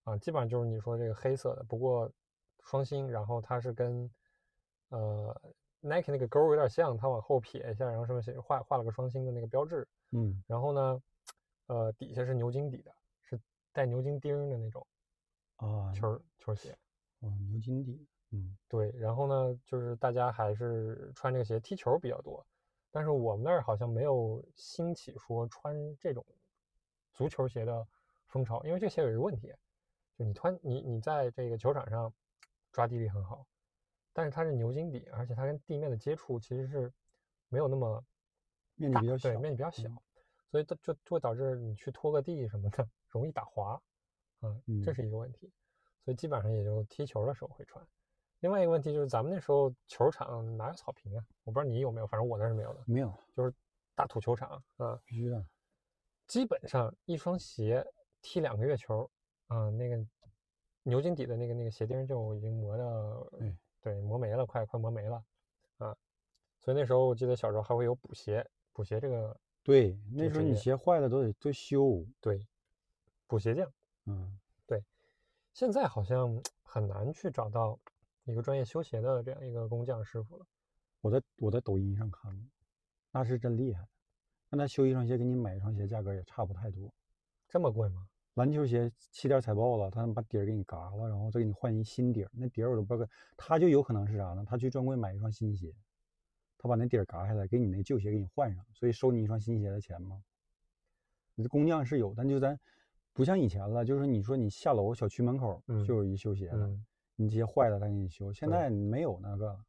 [0.04, 2.10] 啊，基本上就是你说这个黑色的，不过
[2.64, 4.10] 双星，然后它是跟
[4.88, 5.34] 呃
[5.80, 10.44] Nike 那个勾儿有点像，它往后撇一下，然后上面写画画了个双星的那个标志，嗯。
[10.46, 11.02] 然后呢，
[11.66, 13.40] 呃，底下是牛筋底的，是
[13.72, 14.86] 带牛筋钉的那种
[15.56, 16.76] 啊，球球鞋。
[17.20, 22.44] 哦，牛筋底，嗯对，然后呢，就是大家还是穿这个鞋踢球比较多，
[22.90, 26.24] 但是我们那儿好像没有兴起说穿这种
[27.12, 27.86] 足球鞋的
[28.26, 29.54] 风潮，因为这个鞋有一个问题，
[30.18, 32.12] 就你穿你你在这个球场上
[32.72, 33.46] 抓地力很好，
[34.12, 36.92] 但是它是牛筋底，而且它跟地面的接触其实是
[37.48, 38.04] 没有那么
[38.74, 39.98] 面积比较小，面积比较小，嗯
[40.50, 43.80] 所以它就就会导致你去拖个地什么的容易打滑，
[44.40, 44.50] 啊，
[44.82, 44.94] 这嗯。
[44.94, 45.52] 是一个问题，
[46.04, 47.84] 所以基本上也就踢球的时候会穿。
[48.44, 51.24] 另外一个问题就是咱们那时候球场哪有草坪啊？
[51.44, 53.50] 我不知道你有没有，反正我那是没有的，没有，就是
[53.94, 55.42] 大土球场啊，必须的。
[56.26, 57.82] 基本上一双鞋
[58.20, 59.10] 踢两个月球，
[59.46, 60.06] 啊、那个
[60.82, 65.24] 牛筋底的那个那个鞋钉就已经磨的，对对，磨没了，快快磨没了，
[65.78, 65.96] 啊，
[66.60, 72.04] 所以那时候我记得小时候还会有补鞋，补鞋这个对，那时候你鞋坏了都得都修。
[72.20, 72.46] 对，
[73.26, 73.72] 补鞋匠。
[74.04, 74.84] 嗯，对
[75.54, 77.78] 现在好像很难去找到
[78.24, 80.46] 一个专业修鞋的这样一个工匠师傅了。
[81.00, 82.50] 我在我在抖音上看过，
[83.12, 83.86] 那是真厉害。
[84.50, 86.92] 那他修一双鞋给你买一双鞋价格也差不太多。
[87.48, 88.06] 这么贵吗？
[88.34, 92.30] 篮球鞋气垫踩爆了，他能把底儿给你嘎了，然后再给你换一新底儿。
[92.32, 94.44] 那底儿我都不知道，他就有可能是啥呢？
[94.44, 95.72] 他去专柜买一双新鞋，
[96.58, 100.20] 他把那底儿嘎下来，给你那旧鞋给你换上，所以收你一双新鞋的钱吗？
[101.36, 102.58] 你这工匠是有，但就咱
[103.12, 106.84] 不像以前了，就是你说你下楼小区门口嗯就有一修鞋的，嗯，
[107.16, 109.64] 你鞋坏了他给你修，现在没有那个了，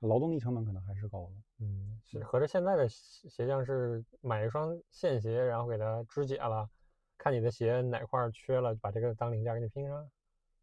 [0.00, 1.32] 劳动力成本可能还是高的。
[1.60, 6.68] 嗯，是合着现在的鞋鞋匠是买一双现鞋，然后给它肢解了，
[7.16, 10.08] 看你的鞋哪块缺了，把这个当零件给你拼上。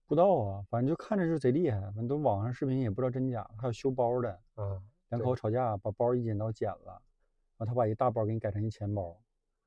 [0.06, 7.02] 不知道啊，反正就看着就贼厉害，反正都网上视频也不知道真假，还有修包的，啊，两口吵架把包一剪刀剪了，
[7.58, 9.18] 然后他把一大包给你改成一钱包，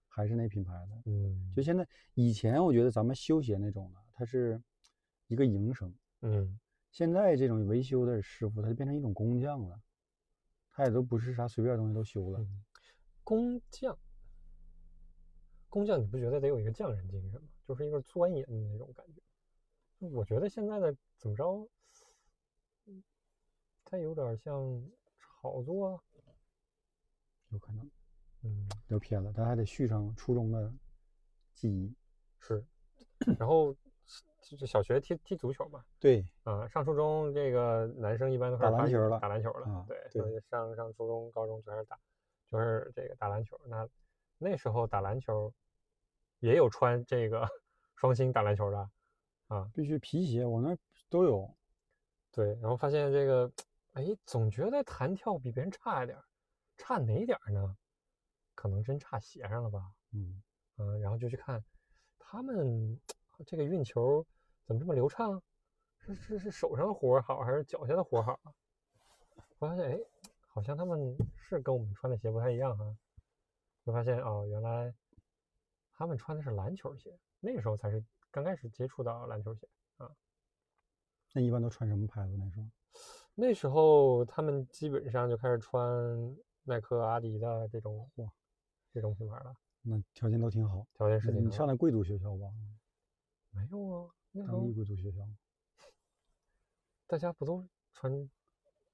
[0.08, 1.02] 还是那品牌的。
[1.06, 4.60] 嗯，就现在以前我觉得咱们修鞋那种的，它是
[5.28, 6.58] 一个营生，嗯
[6.90, 9.80] 现在这种维修的师傅他就变成一种工匠了，
[10.70, 12.38] 他也都不是啥随便东西都修了。
[12.40, 12.64] 嗯，
[13.24, 13.98] 工匠，
[15.68, 17.48] 工匠，你不觉得得有一个匠人精神吗？
[17.66, 19.20] 就是一个钻研的那种感觉。
[20.08, 21.68] 我觉得现在的怎么着，
[22.86, 23.02] 嗯
[23.84, 24.82] 它有点像
[25.18, 26.00] 炒作，
[27.48, 27.90] 有可能
[28.42, 30.72] 嗯，聊偏了，他还得续上初中的
[31.54, 31.92] 记忆。
[32.38, 32.64] 是。
[33.38, 33.74] 然后
[34.44, 41.98] 就就小学踢踢足球嘛，对，啊，上初中这个男生一般都开始打篮球了打篮球了，啊对，对所以上上初中、高中就开始打，
[42.50, 43.58] 就是这个打篮球。
[43.66, 43.88] 那
[44.38, 45.52] 那时候打篮球
[46.40, 47.48] 也有穿这个
[47.96, 48.90] 双星打篮球的，
[49.48, 50.76] 啊，必须皮鞋，我那
[51.08, 51.52] 都有。
[52.30, 53.50] 对，然后发现这个，
[53.92, 56.18] 哎，总觉得弹跳比别人差一点，
[56.76, 57.76] 差哪点儿呢？
[58.54, 59.80] 可能真差鞋上了吧，
[60.12, 60.42] 嗯，
[60.76, 61.64] 嗯，然后就去看
[62.18, 63.00] 他们
[63.46, 64.24] 这个运球
[64.66, 65.42] 怎么这么流畅？
[66.00, 68.52] 是是是手上的活好还是脚下的活好啊？
[69.58, 69.98] 我发现哎，
[70.48, 72.96] 好像他们是跟我们穿的鞋不太一样哈、
[73.86, 74.94] 就发现哦，原来
[75.94, 80.10] 他们穿的是篮球鞋，那个时候才是刚开始接触到篮球鞋啊。
[81.32, 82.66] 那一般都穿什么牌子那时候？
[83.34, 88.30] 那时候他们基本上就开始穿耐克、阿迪的这种哇
[88.92, 90.86] 这种品牌了，那条件都挺好。
[90.94, 92.46] 条件是挺好你上的贵族学校吧？
[93.50, 94.10] 没有啊？
[94.42, 95.18] 当地候贵族学校？
[97.06, 98.28] 大家不都穿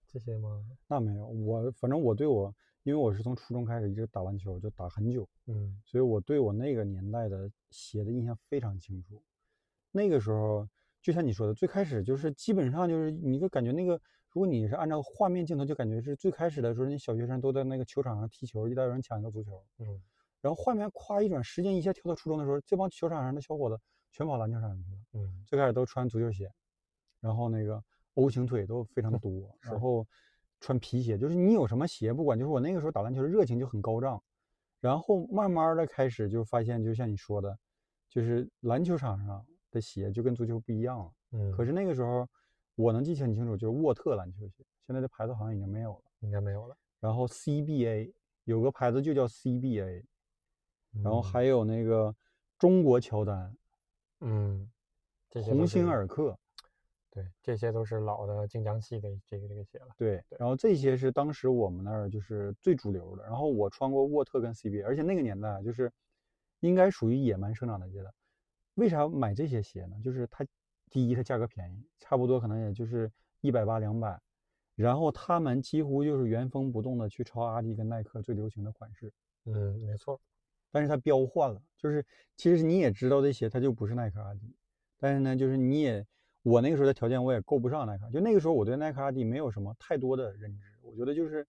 [0.06, 0.66] 这些吗？
[0.86, 9.22] 那没有，我反正我对我，因为我是从初中开始一直打篮球，就打很久，嗯所以我对我那个年代的鞋的印象非常清楚。
[9.92, 10.68] 那个时候，
[11.00, 13.94] 就像你说的，最开始就是基本上就是你就感觉那个，
[14.30, 20.02] 如果你是按照画面镜头，就感觉是最开始的时候，那小学生都在那个球场上踢球，一代有人抢一个足球，嗯
[20.42, 23.78] 然后画面夸一转，时间一下跳到初中的时候，这帮球场上的小伙子
[24.10, 24.98] 全跑篮球场上去了。
[25.14, 26.50] 嗯最开始都穿足球鞋，
[27.20, 27.82] 然后那个
[28.14, 30.06] O 型腿都非常多， 是然后
[30.60, 34.22] 穿皮鞋，就是你有什么鞋，不管就是我那个时候打篮球的热情就很高涨，
[34.80, 37.58] 然后慢慢的开始就发现，就像你说的，
[38.08, 41.12] 就是篮球场上的鞋就跟足球不一样了。
[41.32, 42.28] 嗯，可是那个时候
[42.76, 46.02] 我能记得很清楚，就是沃特篮球鞋，现在的牌子好像已经没有了。
[46.20, 46.76] 应该没有了。
[47.00, 48.12] 然后 CBA
[48.44, 50.04] 有个牌子就叫 CBA，
[51.02, 52.14] 然后嗯还有那个
[52.58, 53.56] 中国乔丹、
[54.20, 54.70] 嗯，
[55.28, 56.38] 这些都鸿星尔克。
[57.12, 59.88] 对，这些都是老的晋江系的这个这个鞋了。
[59.96, 63.24] 对，对然后这些是当时我们那儿就是最主流的。
[63.24, 65.92] 然后我穿过沃特跟 CBA，而且那个年代啊就是
[66.60, 68.14] 应该属于野蛮生长的阶段。
[68.74, 69.96] 为啥买这些鞋呢？
[70.04, 70.46] 就是它
[70.88, 74.20] 第一，它价格便宜，差不多可能也就是一百八两百。
[74.76, 79.12] 然后他们几乎就是原封不动的去抄阿迪跟耐克最流行的款式，
[79.46, 80.18] 嗯，没错。
[80.70, 82.04] 但是它标换了，就是
[82.36, 84.54] 其实你也知道这鞋它就不是耐克阿迪，
[84.98, 86.06] 但是呢，就是你也
[86.42, 91.46] 我那个时候的条件我也够不上耐克，就那个时候我对耐克阿迪没有什么太多的认知，我觉得就是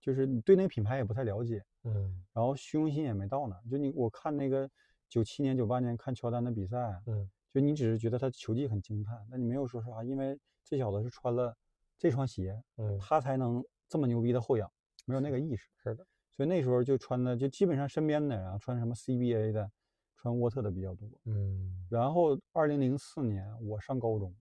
[0.00, 3.62] 就是你对那个品牌也不太了解，嗯然后虚荣心也没到那儿。
[3.70, 4.68] 就你我看那个
[5.08, 11.56] 九七年九八年看乔丹的比赛，嗯就你只是觉得他球技很惊叹，但你没有说啥，因为这小子是穿了
[11.98, 14.70] 这双鞋，嗯，他才能这么牛逼的后仰，
[15.06, 15.68] 没有那个意识。
[15.82, 16.06] 是的。
[16.36, 19.70] 所以那时候就穿的就基本上身边的人啊，穿什么 CBA 的，
[20.16, 21.08] 穿沃特的比较多。
[21.24, 24.34] 嗯然后二零零四年我上高中，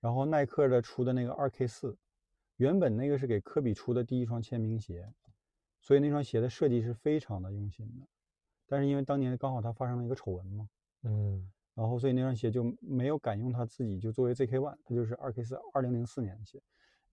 [0.00, 1.94] 然后耐克的出的那个二 K 四，
[2.56, 5.12] 原本那个是给科比出的第一双签名鞋，
[5.80, 8.06] 所以那双鞋的设计是非常的用心的。
[8.66, 10.68] 但是因为当年刚好他发生了一个丑闻嘛，
[11.02, 16.62] 嗯然后所以那双鞋就没有敢用他自己就作为 ZK One，它就是二 K 四二零零四年的鞋。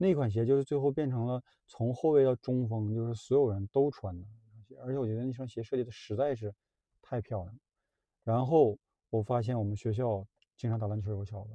[0.01, 6.51] 那款鞋就是最后变成了从后卫到中锋，就是所有人都穿的那双鞋，而且我觉得那双鞋设计的实在是
[7.03, 7.53] 太漂亮。
[7.53, 7.59] 了。
[8.23, 8.75] 然后
[9.11, 10.25] 我发现我们学校
[10.57, 11.51] 经常打篮球有个小子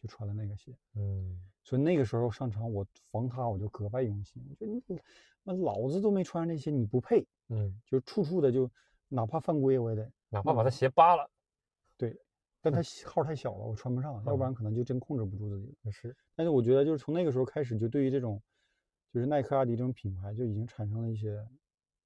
[0.00, 1.42] 就穿了那个鞋，嗯。
[1.64, 5.00] 所以那个时候上场我防他我就格外用心，我觉得你
[5.42, 8.70] 那老子都没穿上这些，你不配，嗯，就处处的就
[9.08, 11.28] 哪怕犯规我也得哪怕把他鞋扒了，
[12.62, 15.90] 但它号太小了，我穿不上，要不然可能就真控制不住自己了。
[15.90, 18.40] 是，但是我觉得，就是从那个时候开始，就对于这种，
[19.12, 21.44] 就是耐克、阿迪这种品牌，就已经产生了一些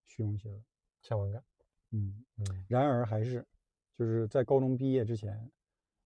[0.06, 0.58] 虚荣心了。
[1.02, 1.44] 向往感。
[1.90, 3.46] 嗯，嗯然而还是，
[3.94, 5.52] 就是在高中毕业之前，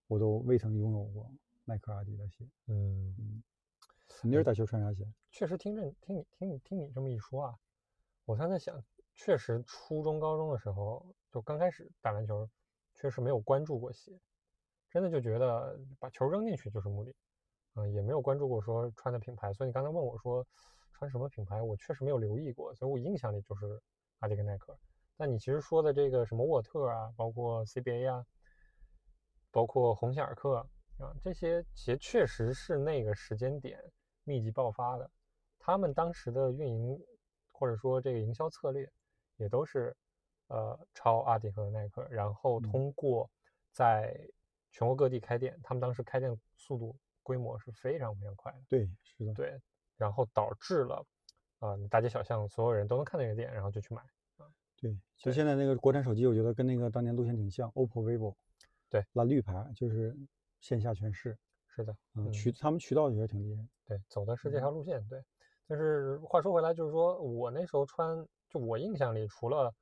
[0.08, 1.32] 我都未曾拥有过
[1.64, 2.44] 耐克、阿迪的鞋。
[2.66, 3.42] 嗯，嗯，
[4.22, 5.06] 你那是打球穿啥鞋？
[5.30, 7.54] 确实听着听你听你听你这么一说啊，
[8.24, 8.82] 我刚才在想，
[9.14, 12.50] 确实初中高中的时候就刚开始打篮球，
[12.94, 14.20] 确实没有关注过鞋，
[14.90, 17.14] 真的就觉得把球扔进去就是目的，
[17.76, 19.52] 嗯，也没有关注过说穿的品牌。
[19.52, 20.44] 所以你刚才问我说
[20.92, 23.80] 穿什么品牌，我确实没有留意过，所以我印象里就是
[24.18, 24.76] 阿迪跟耐克。
[25.16, 28.26] 但你其实说的这个什么沃特啊，包括 CBA 啊，
[29.50, 30.66] 包括鸿星尔克
[30.98, 33.78] 啊，这些鞋确实是那个时间点
[34.24, 35.10] 密集爆发的。
[35.58, 36.98] 他们当时的运营
[37.52, 38.90] 或者说这个营销策略，
[39.36, 39.94] 也都是
[40.48, 43.30] 呃抄阿迪和耐克，然后嗯通过
[43.70, 44.18] 在
[44.70, 48.58] 全国各地开店，他们当时开店速度规模是非常非常快的。
[48.68, 49.60] 对，是的，对，
[49.96, 51.04] 然后导致了，
[51.58, 54.02] 啊、你大街小巷所有人都能看那个店，然后就去买。
[54.80, 58.34] 对，就对现在那个国产手机，我觉得跟那个当年路线挺像，OPPO、vivo，
[58.88, 60.16] 对，蓝绿牌就是
[60.60, 61.36] 线下全是，
[61.68, 63.62] 是的，嗯，嗯渠他们渠道也是挺厉害。
[63.86, 65.22] 对，走的是这嗯条路线，对。
[65.66, 69.74] 但是话说回来，就是说我那时候穿，就我印象里，除了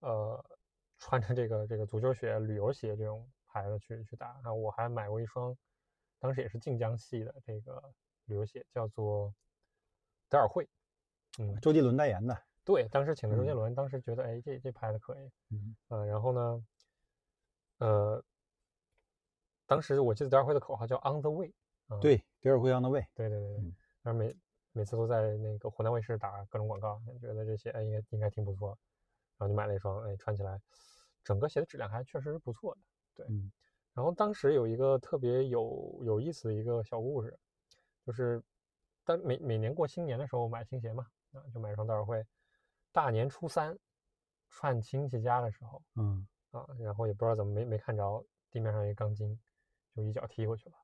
[0.00, 0.44] 呃
[0.98, 5.56] 穿着这个这个足球鞋、旅游鞋这种牌子去去打啊，我还买过一双，
[6.18, 7.82] 当时也是晋江系的这个
[8.26, 9.34] 旅游鞋，叫做
[10.28, 10.68] 德尔惠。
[11.38, 13.54] 嗯，周杰伦代言的，对，当时请的周杰嗯。
[13.54, 15.76] 伦，当时觉得哎这这牌子可以，嗯。
[15.88, 16.66] 呃，然后呢，
[17.78, 18.24] 呃，
[19.66, 21.54] 当时我记得德尔惠的口号叫 On the Way，
[21.86, 24.36] 啊，对，德尔惠 “On the way”，对对对对嗯，然后每
[24.72, 28.76] 每次都在那个湖南卫视打各种广告，觉得这些哎应该应该挺不错，
[29.36, 30.60] 然后就买了一双，哎穿起来，
[31.22, 32.80] 整个鞋的质量还确实是不错的，
[33.18, 33.26] 对。
[33.28, 33.52] 嗯
[33.94, 37.36] 然后当时有一个特别有有意思的一个小故事，
[38.06, 38.40] 就是
[39.04, 42.24] 当每每年过新年的时候买新鞋嘛，啊就买一双德尔惠，
[42.92, 43.76] 大年初三
[44.48, 49.36] 串亲戚家的时候嗯，啊，然后也不知道怎么没没看着地面上有一个钢筋，
[49.96, 50.76] 就一脚踢过去了，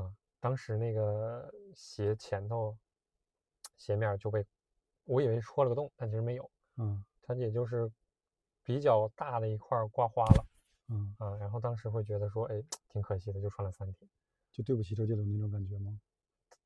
[0.00, 2.74] 啊，当时那个鞋前头
[3.76, 4.42] 鞋面就被
[5.04, 7.92] 我以为戳了个洞，但其实没有，嗯它也就是
[8.62, 10.46] 比较大的一块儿刮花了。
[10.88, 14.08] 嗯，啊，然后当时会觉得说，哎，挺可惜的，就穿了三天，
[14.52, 15.98] 就对不起周杰伦那种感觉吗？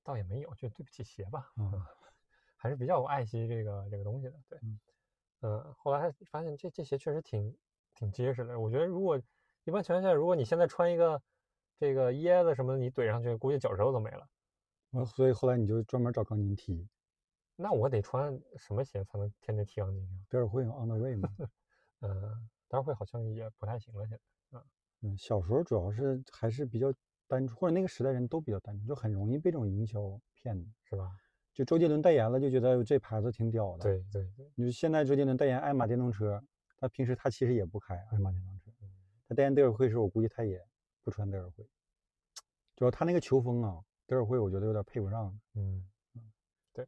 [0.03, 1.71] 倒也没有，就对不起鞋吧，嗯，
[2.57, 4.81] 还是比较爱惜这个这个东西的，对，嗯
[5.41, 7.57] 嗯，后来发现这这鞋确实挺
[7.95, 9.21] 挺结实的，我觉得如果
[9.65, 11.23] 一般情况下，如果你现在穿一个
[11.79, 14.29] 这个椰子什么的，你怼上去，估计脚趾头都没了，
[14.93, 16.87] 嗯所以后来你就专门找钢筋踢，
[17.57, 20.13] 那我得穿什么鞋才能天天踢钢筋啊？
[20.29, 21.29] 德尔惠 on the way 吗。
[22.01, 24.19] 嗯， 当然会好像也不太行了，现
[24.53, 24.59] 在，
[25.03, 26.91] 嗯，小时候主要是还是比较
[27.27, 30.01] 单纯，或者那个时代人都比较单纯，就很容易被这种营销
[30.33, 30.67] 骗的。
[30.85, 31.11] 是吧？
[31.53, 36.41] 就周杰伦代言了，就觉得这牌子挺屌的。，对对对，你就现在周杰伦代言爱玛电动车，
[36.79, 38.71] 他平时他其实也不开爱玛电动车，
[39.27, 40.65] 他代言德尔惠时候，我估计他也
[41.03, 41.69] 不穿德尔惠。
[42.77, 45.39] 主要他那个球风啊，德尔惠我觉得有点配不上。
[45.55, 45.85] 嗯，
[46.73, 46.87] 对，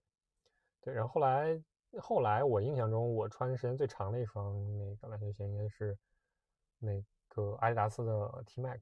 [0.81, 1.61] 对，然后后来
[2.01, 5.97] 后来我印象中，我穿时间最长的一双那个篮球鞋应该是
[6.79, 8.81] 那个阿迪达斯的 T Mac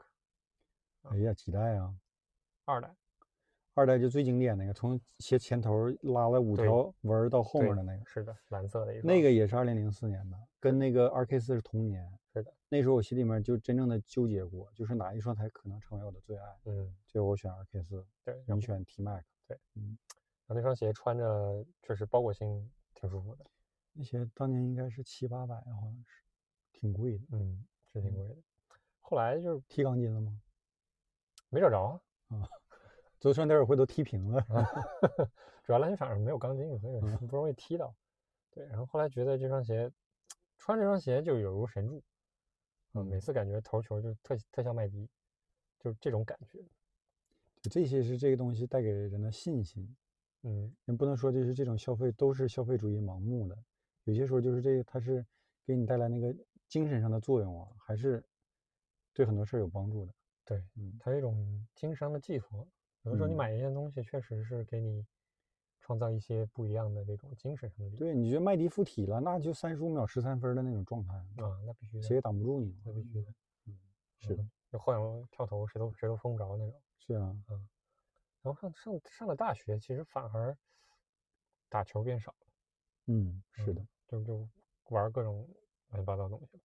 [1.02, 1.94] 哎呀，几代啊！
[2.66, 2.94] 二代，
[3.74, 12.06] 二代就最经典那个，从鞋前头拉了五条纹到后面的那个，是的，蓝色的一双，那个也是二零零四年的，跟那个二 K 四是同年。
[12.32, 16.44] 是的，那时候我心里面就真正的纠结过，就是哪一双才可能成为我的最爱。
[16.66, 19.24] 嗯，最后我选二 K 四，对，你选 T Mac。
[19.48, 19.58] 对。
[19.74, 19.98] 嗯
[20.52, 22.68] 那双鞋穿着确实包裹性
[23.00, 23.46] 挺舒服的，
[23.94, 26.22] 那鞋当年应该是七八百，好像是，
[26.72, 27.24] 挺贵的。
[27.32, 28.36] 嗯，是挺嗯贵的。
[29.00, 30.38] 后来就是踢钢筋了吗？
[31.48, 32.48] 没找着啊，
[33.18, 34.44] 昨穿德尔惠都踢平了。
[35.64, 37.94] 主要篮球场上没有钢筋，所以嗯 不容易踢到。
[38.50, 39.90] 对，然后后来觉得这双鞋，
[40.58, 42.02] 穿这双鞋就有如神助，
[42.92, 45.08] 嗯，每嗯次感觉投球就特特像麦迪，
[45.78, 46.62] 就是这种感觉。
[47.62, 49.96] 这些是这个东西带给人的信心。
[50.42, 53.56] 嗯也不能说就是这种消费都是消费主义盲目的，
[54.04, 55.24] 有些时候就是这个它是
[55.64, 56.34] 给你带来那个
[56.68, 58.24] 精神上的作用啊，还是
[59.12, 60.14] 对很多事儿有帮助的。
[60.44, 62.66] 对，嗯它是一种精神上的寄托。
[63.02, 65.06] 有的时候你嗯买一件东西，确实是给你
[65.80, 72.78] 创造一些不一样的这种精神上的对，你觉得麦迪附体了，那就三十五秒十三分的那种状态，啊，那必须的，谁也挡不住你。
[72.84, 73.34] 那必须的。
[73.66, 73.78] 嗯，
[74.18, 76.80] 是的，就后仰跳投，谁都谁都封不着那种。
[76.98, 77.36] 是啊，
[78.42, 80.56] 然后上上上了大学，其实反而
[81.68, 82.46] 打球变少了。
[83.06, 84.48] 嗯，是的嗯，，就就
[84.84, 85.48] 玩各种
[85.88, 86.62] 乱七八糟东西了。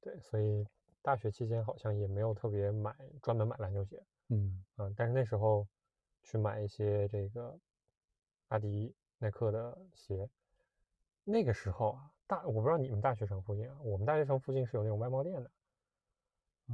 [0.00, 0.66] 对，所以
[1.02, 5.66] 大学期间好像也没有特别买专门买篮球鞋，嗯嗯，但是那时候
[6.22, 7.58] 去买一些这个
[8.48, 10.28] 阿迪、耐克的鞋，
[11.24, 15.50] 那个时候啊，大我不知道你们大学城附近啊，我们大学城附近是有那种外贸店的，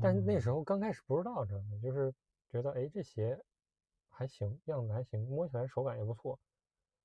[0.00, 1.78] 但是那哦时候刚开始不知道，知道吗？
[1.82, 2.14] 就是
[2.48, 3.42] 觉得哎这鞋
[4.14, 6.38] 还行，样子还行，摸起来手感也不错，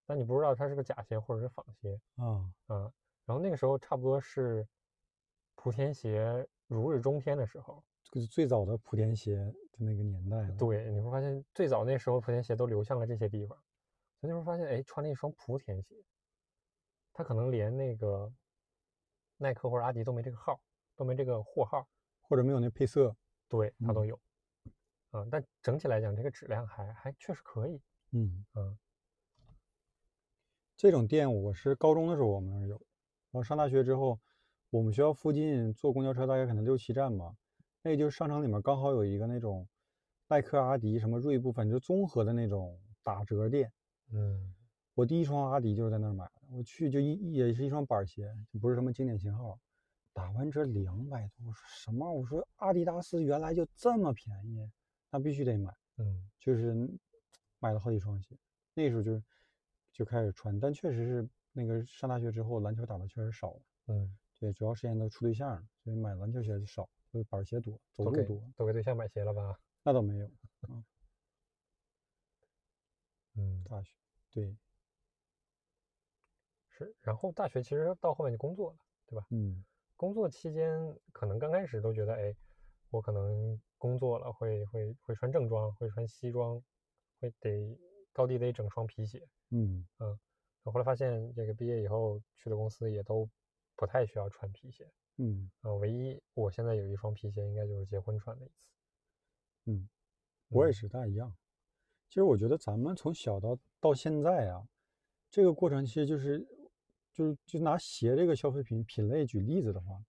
[0.06, 2.94] 但你不知道它是个假鞋或者是仿鞋，啊，啊，
[3.26, 4.68] 然后那个时候差不多是
[5.56, 7.84] 莆田鞋如日中天的时候。
[8.02, 10.56] 这个是最早的莆田鞋的那个年代了。
[10.56, 13.56] 对，你会发现最早那时候莆田鞋都流向了这些地方，
[14.20, 15.96] 所以那时候发现，哎，穿了一双莆田鞋，
[17.14, 18.34] 他可能连那个
[19.38, 20.60] 耐克或者阿迪都没这个号，
[20.96, 21.88] 都没这个货号，
[22.22, 23.16] 或者没有那配色。
[23.48, 24.20] 对，它都嗯
[25.12, 25.20] 有。
[25.20, 27.80] 啊，但整体来讲，这个质量还还确实可以。
[28.12, 28.78] 嗯，嗯
[30.76, 32.76] 这种店我是高中的时候我们那儿有，
[33.32, 34.20] 然后上大学之后，
[34.70, 37.36] 我们学校附近坐公交车大概可能六七站吧，
[37.82, 39.68] 那就是商场里面刚好有一个那种
[40.28, 43.72] 耐克、阿迪、什么锐步，反正就综合的那种打折店。
[44.12, 44.54] 嗯
[44.96, 49.60] 我第一双阿迪就是在那儿买的，我去就一也是一双板鞋，就不是什么经典型号，
[50.14, 52.12] 打完折两百多，我说什么？
[52.12, 54.70] 我说阿迪达斯原来就这么便宜，
[55.12, 55.74] 那必须得买。
[55.98, 56.74] 嗯就是
[57.60, 58.38] 买了好几双鞋，
[58.74, 59.22] 那时候就是
[59.92, 69.60] 就开始穿，但确实是那个上大学之后篮球打的确实少了，嗯，对，主要时间都处对象了，所以买篮球鞋就少，就是板鞋多，走路多，都给对象买鞋了吧？
[69.84, 70.32] 那倒没有。
[73.36, 73.92] 嗯， 大学
[74.32, 74.56] 对，
[76.70, 76.96] 是。
[77.02, 79.28] 然后大学其实到后面就工作了，对吧？
[79.32, 79.66] 嗯
[79.98, 82.34] 工作期间，可能刚开始都觉得，哎，
[82.90, 86.62] 我可能工作了会会会穿正装，会穿西装，
[87.20, 87.76] 会得
[88.14, 89.28] 高低得整双皮鞋。
[89.50, 90.20] 嗯嗯
[90.64, 93.28] 后后来发现，这个毕业以后去的公司也都
[93.76, 94.88] 不太需要穿皮鞋。
[95.18, 98.54] 嗯呃、唯一我现在有一双皮鞋，应该就是结婚穿的一次。
[99.66, 99.90] 嗯，
[100.50, 101.34] 我也嗯是，大一样。
[102.10, 104.68] 其实我觉得咱们从小到到现在啊，
[105.32, 106.40] 这个过程其实就是
[107.14, 110.00] 就是就拿鞋这个消费品品类举例子的话，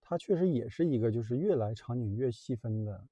[0.00, 3.06] 它确实也是一个就是越来场景越细分的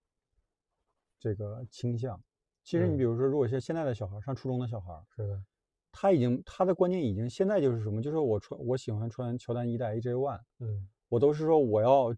[1.19, 2.21] 这个倾向。
[2.63, 2.97] 其实你嗯。
[2.97, 5.45] 比如说，如果像现在的小孩儿，上初中的小孩，是的，
[5.93, 10.89] 他已经他的观念已经现在就是什么，就是我穿我喜欢穿乔丹一代 AJ One，嗯。
[11.09, 12.15] 我都是说我要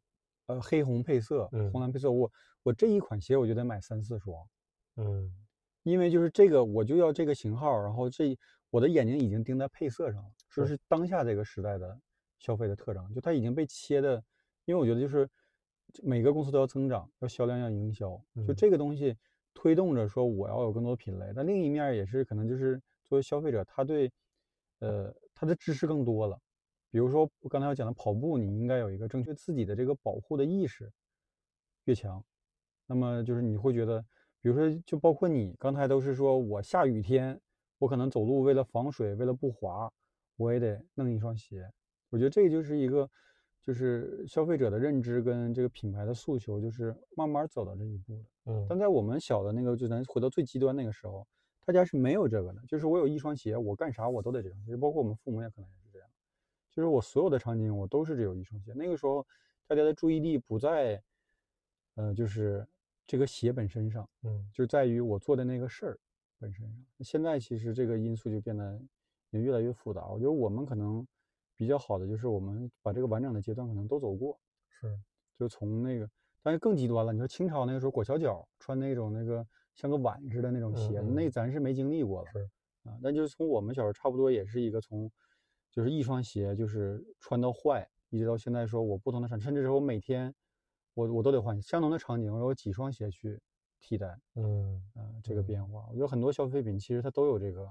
[0.46, 1.70] 呃黑红配色，嗯。
[1.70, 2.30] 红蓝配色，我
[2.62, 4.36] 我这一款鞋我就得买三四双。
[4.96, 5.32] 嗯。
[5.84, 8.36] 因为就是这个，我就要这个型号，然后这
[8.70, 11.98] 我的眼睛已经盯在配色上了，这是是当下这个时代的
[12.38, 14.22] 消费的特征，就它已经被切的，
[14.66, 15.28] 因为我觉得就是
[16.02, 18.10] 每个公司都要增长，要销量，要营销，
[18.46, 19.16] 就嗯这个东西
[19.54, 24.10] 推动着说我要有更多品类，但另一面也是可能就是作为消费者，他对
[24.80, 26.38] 呃他的知识更多了，
[26.90, 30.92] 比如说我刚才要讲的跑步，你应该有一个正确自己的这个保护的意识
[31.84, 32.24] 越强，
[32.86, 34.04] 那么就是你会觉得。
[34.40, 37.38] 比如说，就包括你刚才都是说我下雨天，
[37.78, 39.92] 我可能走路为了防水，为了不滑，
[40.36, 41.68] 我也得弄一双鞋。
[42.08, 43.10] 我觉得这就是一个，
[43.68, 48.24] 就是消费者的认知跟这个品牌的诉求，就是慢慢走到这一步的。
[48.46, 51.28] 嗯但在我们小的那个，就咱回到最极端那个时候，
[51.66, 56.08] 大家是没有这个的，就是我有一双鞋，我干啥我都得这双鞋，包括我们父母也可能也是这样，
[56.70, 58.72] 就是我所有的场景我都是只有一双鞋。
[58.74, 59.26] 那个时候，
[59.66, 61.02] 大家的注意力不在，
[61.96, 62.66] 呃，就是
[63.06, 64.08] 这个鞋本身上。
[64.22, 66.00] 嗯就在于我做的那个事儿
[66.38, 66.74] 本身上。
[67.00, 68.80] 现在其实这个因素就变得
[69.28, 70.06] 也越来越复杂。
[70.06, 71.06] 我觉得我们可能
[71.58, 74.38] 比较好的就是我们把这个完整的阶段可能都走过，
[74.68, 74.96] 是
[75.36, 76.08] 就从那个，
[76.40, 77.12] 但是更极端了。
[77.12, 79.44] 你说清朝那个时候裹小脚，穿那种那个
[79.74, 82.48] 像个碗似的那种鞋，嗯嗯那咱是没经历过了是
[82.84, 82.96] 啊。
[83.02, 85.10] 但就是从我们小时候差不多也是一个从，
[85.72, 90.32] 就是一双鞋就是穿到坏，一直到现在说我不同的场，甚至是我每天
[90.94, 93.40] 我我都得换相同的场景，我有几双鞋去
[93.80, 94.16] 替代。
[94.36, 97.68] 嗯呃，这个嗯变化，我觉得很多消费品其实它都有这个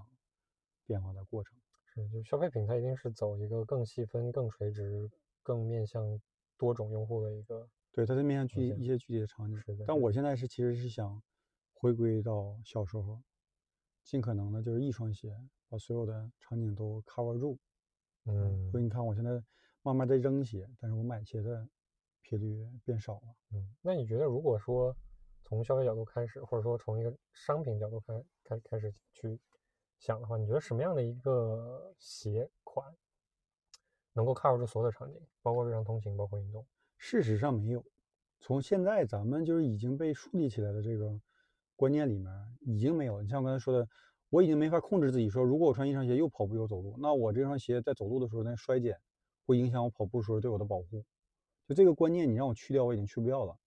[0.86, 1.58] 变化的过程。
[2.04, 5.10] 是，就消费品它一定是走一个更细分、更垂直、
[5.42, 6.22] 更面向
[6.58, 7.68] 多种用户的一个。
[7.92, 9.86] 对，它在面向具现一些具体的场景是的。
[9.88, 11.22] 但我现在是其实是想
[11.74, 13.22] 回回归到小时候，
[14.04, 15.36] 尽可能的就是一双鞋
[15.70, 17.58] 把所有的场景都 cover 住。
[18.26, 19.42] 嗯所以你看，我现在
[19.84, 21.68] 慢慢在扔鞋，但是我买鞋的
[22.22, 23.36] 频率变少了。
[23.54, 24.96] 嗯，那你觉得如果说
[25.44, 29.40] 从消费角度开始，或者说从一个商品角度开开开始去
[30.00, 32.96] 想的话，你觉得什么样的一个鞋款
[34.14, 36.66] 能够 cover 住所有的场景，包括日常通勤，包括运动？
[36.98, 37.84] 事实上没有，
[38.40, 41.20] 从现在咱们就是已经被树立起来的这个
[41.76, 42.32] 观念里面
[42.62, 43.22] 已经没有。
[43.22, 43.88] 你像我刚才说的，
[44.30, 48.98] 我已经没法控制自己说，如果我穿一双鞋又跑步又走路，那我这双鞋在走路的时候那衰减
[49.46, 51.04] 会影响我跑步时候对我的保护。
[51.68, 53.58] 就这个观念，你让我去掉，我已经去不掉了。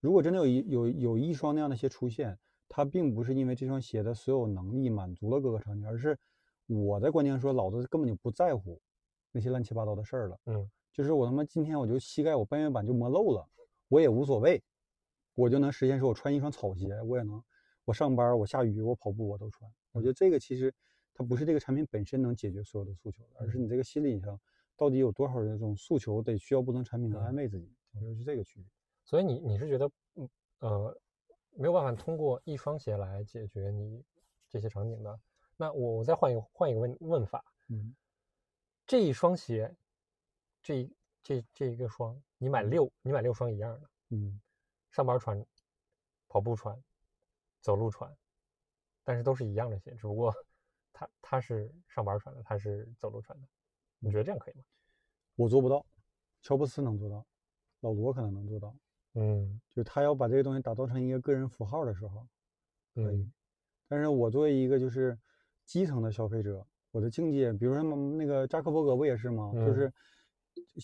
[0.00, 2.38] 如果真的有一有有一双那样的鞋出现，
[2.68, 6.18] 它并不是因为这双鞋的所有能力满足了各个场景，而是
[6.66, 8.80] 我的观念说，老子根本就不在乎
[9.30, 10.38] 那些乱七八糟的事儿了。
[10.46, 13.46] 嗯，就是我他妈今天我就膝盖我半月板就磨漏了，
[13.88, 14.62] 我也无所谓，
[15.34, 17.42] 我就能实现说我穿一双草鞋，我也能，
[17.84, 19.70] 我上班我下雨我跑步我都穿。
[19.92, 20.72] 我觉得这个其实
[21.12, 24.40] 它不是这个产品本身能解决所有的诉求的，而是你这个心理上
[24.76, 27.70] 到底有多少人这种诉求得需要不同产品来安慰自己。
[27.92, 28.68] 我觉得是这个区别。
[29.04, 30.28] 所以你你是觉得，嗯
[30.60, 30.98] 呃，
[31.56, 34.04] 没有办法通过一双鞋来解决你
[34.48, 35.20] 这些场景的？
[35.56, 37.94] 那我我再换一个换一个问问法，嗯
[38.86, 39.74] 这一双鞋，
[40.62, 40.90] 这
[41.22, 44.40] 这这一个双，你买六你买六双一样的，嗯
[44.90, 45.44] 上班穿，
[46.28, 46.76] 跑步穿，
[47.60, 48.14] 走路穿，
[49.02, 50.34] 但是都是一样的鞋，只不过
[50.92, 53.48] 它它是上班穿的，它是走路穿的。
[53.98, 54.64] 你觉得这样可以吗？
[55.36, 55.84] 我做不到，
[56.42, 57.24] 乔布斯能做到，
[57.80, 58.74] 老罗可能能做到。
[59.14, 62.26] 嗯就他要把这个东西打造成一个个人符号的时候，
[62.94, 63.22] 可以。
[63.22, 63.32] 嗯
[63.86, 65.16] 但是我作为一个就是
[65.66, 67.82] 基层的消费者，我的境界，比如说
[68.16, 69.52] 那个扎克伯格不也是吗？
[69.52, 69.92] 就嗯是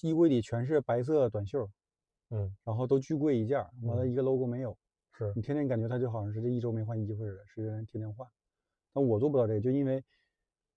[0.03, 1.69] 衣柜里全是白色短袖，
[2.29, 4.77] 嗯，然后都巨贵一件，完了嗯一个 logo 没有，
[5.13, 8.29] 是你天天感觉他就好像是这一周没换衣服似的，是人天天换。
[8.93, 10.05] 但我做不到这个，就因为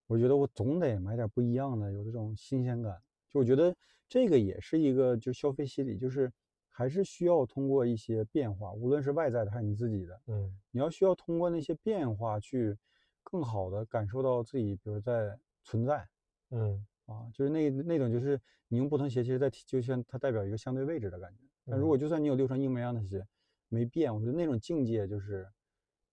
[0.07, 2.97] 我觉得我总得买点不一样的，有这种新鲜感。
[3.29, 3.75] 就我觉得
[4.07, 6.31] 这个也是一个就消费心理，就是
[6.75, 10.59] 还是需要通过一些变化，无论是外在的还是你自己的，嗯。
[10.71, 12.75] 你要需要通过那些变化去
[13.21, 16.05] 更好的感受到自己，比如在存在
[16.49, 16.83] 嗯。
[17.05, 21.43] 啊，就是那那种就是你用不同鞋，其实在体就像它代表一个相对位置的感觉。
[21.65, 23.23] 但如果就算你有六双一模一样的鞋，
[23.69, 25.47] 没变，我觉得那种境界就是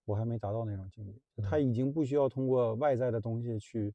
[0.04, 3.94] 我还没达到那种境界，就它已经不需要通过外在的东西去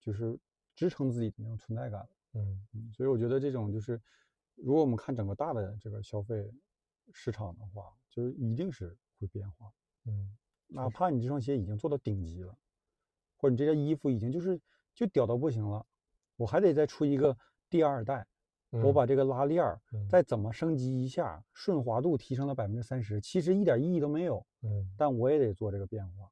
[0.00, 0.38] 就是
[0.74, 2.08] 支撑自己的那种存在感了。
[2.34, 2.66] 嗯。
[2.72, 4.00] 嗯，所以我觉得这种就是，
[4.62, 6.50] 如果我们看整个大的这个消费
[7.12, 9.72] 市场的话，就是一定是会变化。
[10.06, 10.36] 嗯
[10.66, 12.56] 哪怕你这双鞋已经做到顶级了，
[13.36, 14.60] 或者你这件衣服已经就是
[14.94, 15.84] 就屌到不行了，
[16.36, 17.36] 我还得再出一个
[17.68, 18.26] 第二代，
[18.70, 26.30] 我嗯把这个拉链儿嗯再怎么升级一下，顺滑度提升了百分之三十，其实一点意义都没有，嗯但我也得做这个变化。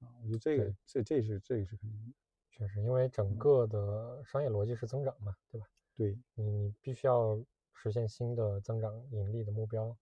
[0.00, 2.12] 啊，我觉得这个这这是这个是肯定的。
[2.50, 5.66] 确实，因为整个的商业逻辑是增长嘛，对吧？
[5.96, 9.96] 对，你你必须要实现新的增长盈利的目标，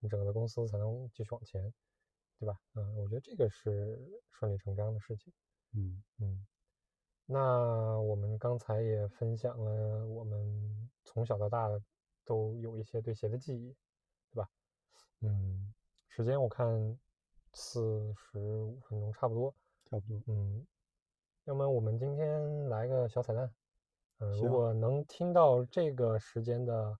[0.00, 1.72] 你整个的公司才能继续往前，
[2.38, 2.60] 对吧？
[2.74, 5.32] 嗯，我觉得这个是顺理成章的事情。
[5.72, 6.46] 嗯嗯，
[7.26, 11.68] 那我们刚才也分享了我们从小到大
[12.24, 13.74] 都有一些对鞋的记忆，
[14.32, 14.50] 对吧？
[15.20, 15.72] 嗯，
[16.08, 16.98] 时间我看
[17.52, 20.22] 四十五分钟差不多，差不多。
[20.26, 20.66] 嗯，
[21.44, 23.52] 要么我们今天来个小彩蛋，
[24.18, 26.98] 嗯，如果能听到这个时间的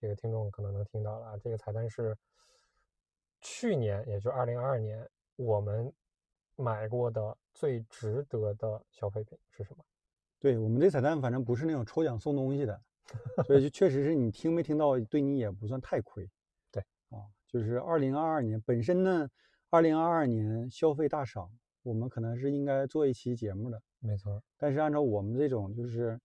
[0.00, 2.16] 这个听众可能能听到了啊，这个彩蛋是
[3.40, 5.92] 去年，也就二零二二年我们
[6.56, 9.84] 买过的最值得的消费品是什么？
[10.40, 12.80] 对我们这彩蛋，反正不是那种抽奖送东西的，
[13.46, 16.30] 所以就确实是你听没听到，对你也不算太亏。
[16.70, 19.28] 对啊，就是二零二二年本身呢，
[19.70, 21.50] 二零二二年消费大赏，
[21.82, 26.20] 我们可能是应该做一期节目的，没错，但是按照我们这种就是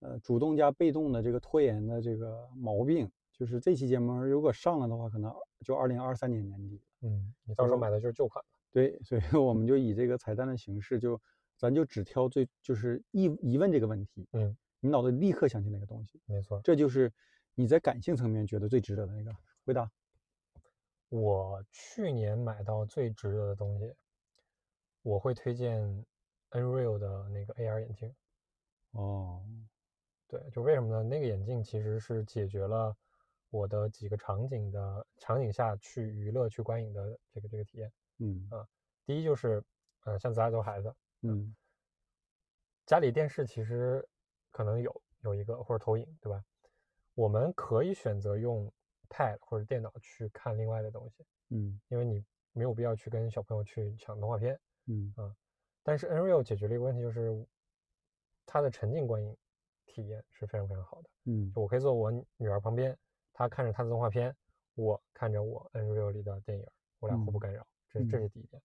[0.00, 5.34] 呃主动加被动的这个拖延的这个毛病，就是这期节目如果上了的话，可能
[5.64, 6.80] 就二零二三年年底。
[7.00, 8.48] 嗯，你到时候买的就是旧款了。
[8.70, 11.20] 对，所以我们就以这个彩蛋的形式就，
[11.56, 17.12] 咱就只挑最就是疑疑问这个问题，嗯，你脑子里立刻想起那个东西，没错，这就是
[17.54, 19.34] 你在感性层面觉得最值得的那个
[19.64, 19.90] 回答。
[21.08, 23.94] 我去年买到最值得的东西，
[25.02, 26.04] 我会推荐
[26.50, 28.14] Nreal 的那个 AR 眼镜。
[28.90, 29.42] 哦，
[30.28, 31.02] 对，就为什么呢？
[31.02, 32.94] 那个眼镜其实是解决了
[33.50, 37.90] 我的几个场景的场景下去娱乐、去观影的这个这个体验。
[38.18, 38.48] 嗯
[39.06, 39.64] 第一就是，
[40.04, 41.54] 呃，像咱俩都孩子，嗯
[42.84, 44.06] 家里电视其实
[44.50, 46.44] 可能有有一个或者投影，对吧？
[47.14, 48.70] 我们可以选择用
[49.08, 52.22] Pad 或者电脑去看另外的东西，嗯因为你
[52.52, 54.60] 没有必要去跟小朋友去抢动画片。
[54.86, 55.14] 嗯
[55.82, 57.46] 但是 Nreal 解决了一个问题，就是
[58.44, 59.34] 它的沉浸观影
[60.02, 61.10] 体验是非常非常好的。
[61.24, 62.96] 嗯就我可以坐我女儿旁边，
[63.32, 64.34] 她看着她的动画片，
[64.74, 66.66] 我看着我 Nreal 里的电影，
[67.00, 68.62] 我俩互不嗯干扰，这这嗯是第一点。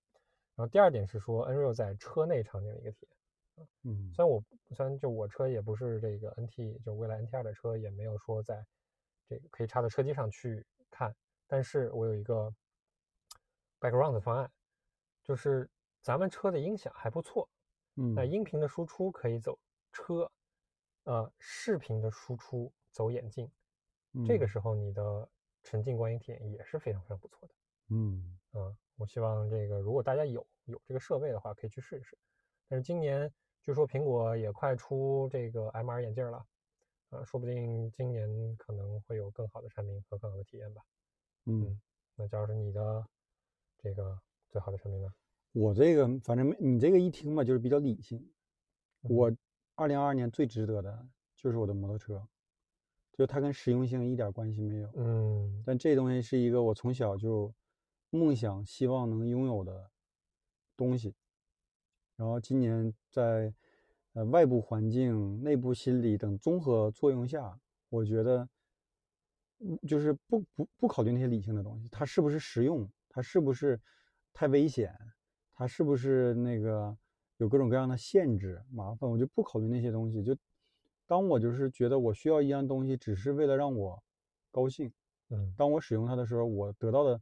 [0.55, 3.67] 然后第二点是说 Nreal 在车内场景的一个体验。
[3.83, 8.65] 嗯虽然我虽然就我车也不是这个 NT，就蔚来 NT 二的车，也没有说在
[9.27, 11.15] 这个可以插到车机上去看，
[11.47, 12.53] 但是我有一个
[13.79, 14.51] background 的方案，
[15.23, 15.69] 就是
[16.01, 17.47] 咱们车的音响还不错，
[17.95, 19.59] 嗯，那音频的输出可以走
[19.91, 20.31] 车，
[21.05, 23.51] 呃，视频的输出走眼镜，
[24.23, 25.29] 这个嗯时候你的
[25.63, 27.53] 沉浸观影体验也是非常非常不错的。
[27.89, 32.17] 嗯嗯，我希望这个如果大家有有这个设备的话，可以去试一试。
[32.69, 33.31] 但是今年
[33.61, 36.45] 据说苹果也快出这个 MR 眼镜了，
[37.09, 40.83] 呃，说不定今年可能会有更好的产品和更好的体验吧。
[41.45, 41.81] 嗯，
[42.15, 43.07] 那假如是你的
[43.77, 45.13] 这个最好的产品呢？
[45.55, 48.31] 我这个反正没你这个一听吧，就是比较理性。
[49.03, 49.35] 嗯我
[49.83, 51.05] 二零二二年最值得的
[51.35, 52.25] 就是我的摩托车，
[53.11, 54.89] 就它跟实用性一点关系没有。
[54.95, 57.53] 嗯但这东西是一个我从小就
[58.09, 59.91] 梦想、希望能拥有的
[60.77, 61.13] 东西。
[62.15, 63.53] 然后今年在
[64.13, 67.59] 呃外部环境、内部心理等综合作用下，
[67.89, 68.47] 我觉得，
[69.59, 73.77] 嗯就是不不不考虑那些理性的东西，它是不是实用，它是不是
[74.31, 74.97] 太危险，
[75.53, 76.97] 它是不是那个
[77.43, 80.23] 有各种各样的限制、麻烦，我就不考虑那些东西。
[80.23, 80.33] 就
[81.05, 84.01] 当我就是觉得我需要一样东西，只是为了让我
[84.49, 84.89] 高兴。
[85.29, 87.19] 嗯，当我使用它的时候，我得到的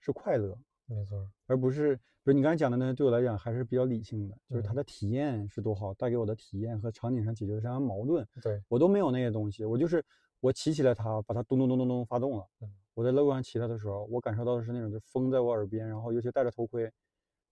[0.00, 1.30] 是快乐，没错。
[1.46, 9.64] 而不是，比如你刚才讲的那些，对我来讲还是比较理性的，就是它嗯的体验是多好，带给我的体验和场景上解决的这样矛盾，对，我都没有那些东西。
[9.64, 10.04] 我就是
[10.40, 12.68] 我骑起来它，把它咚咚咚咚咚发动了嗯。
[12.94, 16.90] 我在路上骑它的时候，我感受到的是那种，就风在我耳边，然后尤其戴着头盔，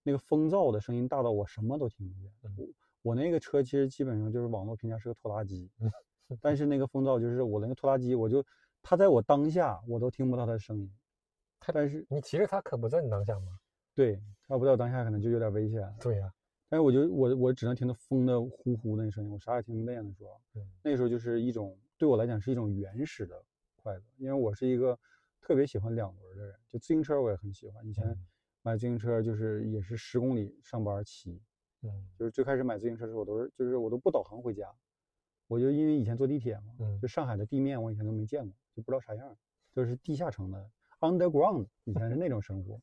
[0.03, 2.31] 那个风噪的声音大到我什么都听不见。
[2.45, 2.67] 嗯我
[3.03, 5.91] 我那个车其实基本上就是网络评价是个拖拉机，嗯
[6.41, 8.45] 但是那个风噪就是我那个拖拉机，我就
[8.83, 10.93] 它在我当下我都听不到它的声音，
[11.59, 13.59] 它但是你骑着它可不在你当下吗？
[13.95, 15.83] 对，它不在我当下可能就有点危险。
[15.99, 16.31] 对呀、
[16.69, 23.43] 但是我就我我只能听到风的呼呼的那声音，我啥也听不见的时候，嗯那时候就是一种对我来讲是一种原始的
[23.77, 24.99] 快乐，因为我是一个
[25.41, 27.87] 特别喜欢两轮的人，就自行车我也很喜欢。
[27.87, 28.27] 以前嗯
[28.63, 31.41] 买自行车就是也是十公里上班骑，
[31.83, 34.71] 嗯就是最开始买自行车的时候，我都是就是我都不导航回家，
[35.47, 39.35] 我就因为以前坐地铁嘛，嗯就上海的地面我以前都没见过，就不知道啥样，
[39.73, 42.73] 就是地下城的 underground，以前是那种生活。
[42.73, 42.81] 然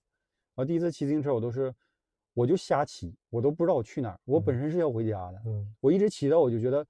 [0.55, 1.71] 后第一次骑自行车，我都是
[2.33, 4.19] 我就瞎骑，我都不知道我去哪儿。
[4.25, 6.83] 我本身是要回家的，嗯我一直骑到我就觉得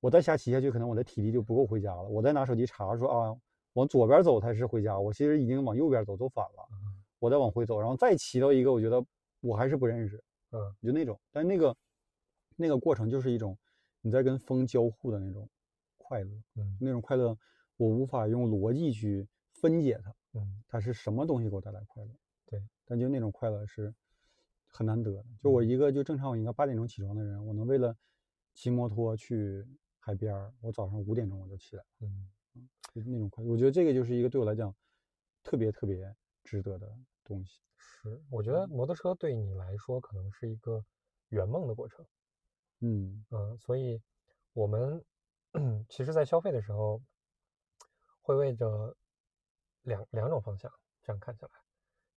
[0.00, 2.04] 我再瞎骑下去，可能我的体力就不够回家了。
[2.04, 3.36] 我再拿手机查说啊，
[3.74, 6.68] 往左边走才是回家，我其实已经往右边走，走反了。
[6.72, 6.93] 嗯
[7.24, 9.02] 我再往回走，然后再骑到一个我觉得
[9.40, 10.76] 我还是不认识，嗯。
[10.82, 11.74] 就那种，但那个
[12.54, 13.56] 那个过程就是一种
[14.02, 15.48] 你在跟风交互的那种
[15.96, 16.76] 快乐，嗯。
[16.78, 17.34] 那种快乐
[17.78, 20.62] 我无法用逻辑去分解它，嗯。
[20.68, 22.10] 它是什么东西给我带来快乐？
[22.44, 23.94] 对，但就那种快乐是
[24.68, 25.24] 很难得的。
[25.42, 25.66] 就我嗯。
[25.66, 27.96] 一个就正常我应该八点钟起床的人，我能为了
[28.52, 29.66] 骑摩托去
[29.98, 32.28] 海边儿，我早上五点钟我就起来了，嗯。
[32.92, 33.50] 就是那种快乐。
[33.50, 34.72] 我觉得这个就是一个对我来讲
[35.42, 36.14] 特别特别
[36.44, 36.86] 值得的
[37.24, 37.60] 东西。
[37.76, 40.84] 是，我觉得摩托车对你来说可能是一个
[41.28, 42.04] 圆梦的过程。
[42.80, 43.24] 嗯。
[43.30, 44.00] 嗯，所以
[44.52, 45.04] 我们
[45.88, 47.00] 其实，在消费的时候，
[48.22, 48.96] 会为着
[49.82, 50.70] 两两种方向
[51.02, 51.50] 这样看起来，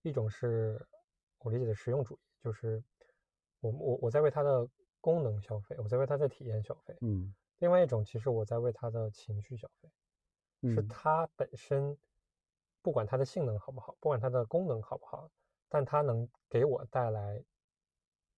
[0.01, 0.85] 一种是
[1.39, 2.83] 我理解的实用主义，就是
[3.59, 4.67] 我我我在为它的
[4.99, 7.33] 功能消费，我在为它的体验消费；嗯。
[7.59, 9.89] 另外一种，其实我在为它的情绪消费，
[10.69, 11.97] 是嗯它本身，
[12.87, 15.29] 不管它的性能好不好，不管它的功能好不好，
[15.67, 17.43] 但它能给我带来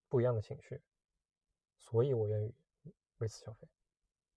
[0.08, 0.82] 不一样的情绪，
[1.78, 2.52] 所以我愿意
[3.18, 3.68] 为此消费。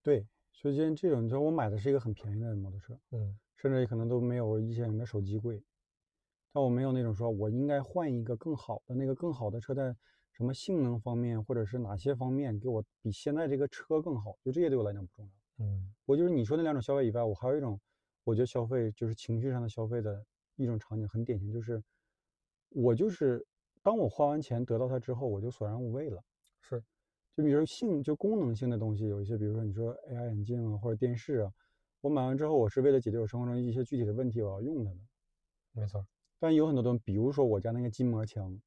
[0.04, 5.60] 对，所以今天这种，你知道我买的是一个很便宜的摩托车，嗯甚至可能都没有一些人的手机贵，
[6.52, 9.92] 但我没有那种说我应该换一个更好的，那个更好的车在
[10.30, 15.32] 什么性能方面或者是哪些方面给我比现在这个车更好，就这些对我来讲不重要。
[15.64, 17.80] 嗯我就是你说那两种消费以外，我还有一种，
[18.24, 20.24] 我觉得消费就是情绪上的消费的
[20.56, 21.82] 一种场景，很典型，就是
[22.70, 23.46] 我就是
[23.82, 26.22] 当我花完钱得到它之后，我就索然无味了。
[26.62, 26.82] 是，
[27.36, 31.52] 就比如说性就功能性的东西，有一些，比如说你说 AR 眼镜啊或者电视啊，
[32.00, 34.96] 我买完之后，我是为了解决我生活中一些具体的问题，我要用它的。
[35.72, 36.06] 没错。
[36.38, 38.60] 但有很多东西，比如说我家那个筋膜枪，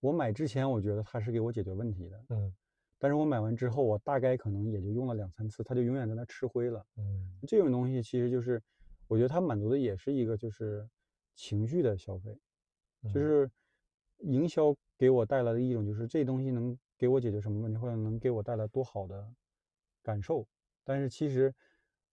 [0.00, 2.54] 我买之前我觉得它是给我解决问题的，嗯
[2.98, 6.84] 但是我买完之后，我大概可能也就用了两三次，它就永远在那吃灰了。
[6.96, 8.60] 嗯这种东西其实就是，
[9.06, 10.84] 我觉得它满足的也是一个就是
[11.36, 12.36] 情绪的消费，
[13.04, 13.48] 嗯就是
[14.18, 19.24] 营销给我带来的一种，就是这东西能给我解决什么问题，或者能给我带来多好的
[20.02, 20.44] 感受。
[20.82, 21.54] 但是其实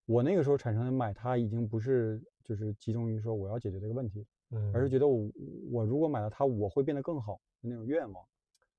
[0.05, 5.31] 我那个时候产生的买它，已经不是就是集中于说我要解决这个问题，嗯，而是觉得我
[5.71, 8.23] 我如果买了它，我会变得更好的那种愿望。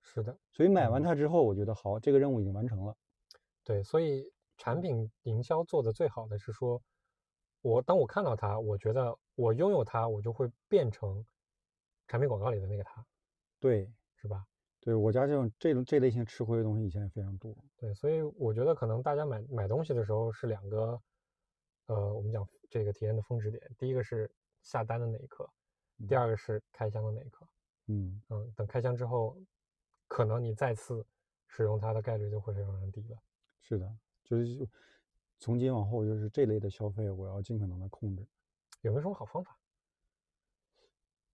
[0.07, 2.97] 是的，所以买完嗯它之后，我觉得好，这个任务已经完成了。
[3.65, 6.81] 对，所以产品营销做的最好的是说，
[7.61, 11.27] 我当我看到它，我觉得我拥有它，我就会变成
[12.07, 13.05] 产品广告里的那个它，
[13.59, 14.47] 对，是吧？
[14.81, 17.53] 对我家这种这种这类型吃亏的东西以前也非常多。
[17.77, 21.03] 对，所以我觉得可能大家买买东西的时候是两个，
[21.87, 24.31] 呃，我们讲这个体验的峰值点，第一个是
[24.63, 25.51] 下单的那一刻，
[26.07, 27.45] 第嗯二个是开箱的那一刻。
[27.89, 29.37] 嗯，嗯，等开箱之后，
[30.07, 31.05] 可能你再次
[31.47, 33.19] 使用它的概率就会非常非常低了。
[33.61, 34.69] 是的，就是
[35.39, 38.27] 从今往后，就是这类的消费，我要尽可能的控制。
[38.83, 39.59] 有没有什么好方法？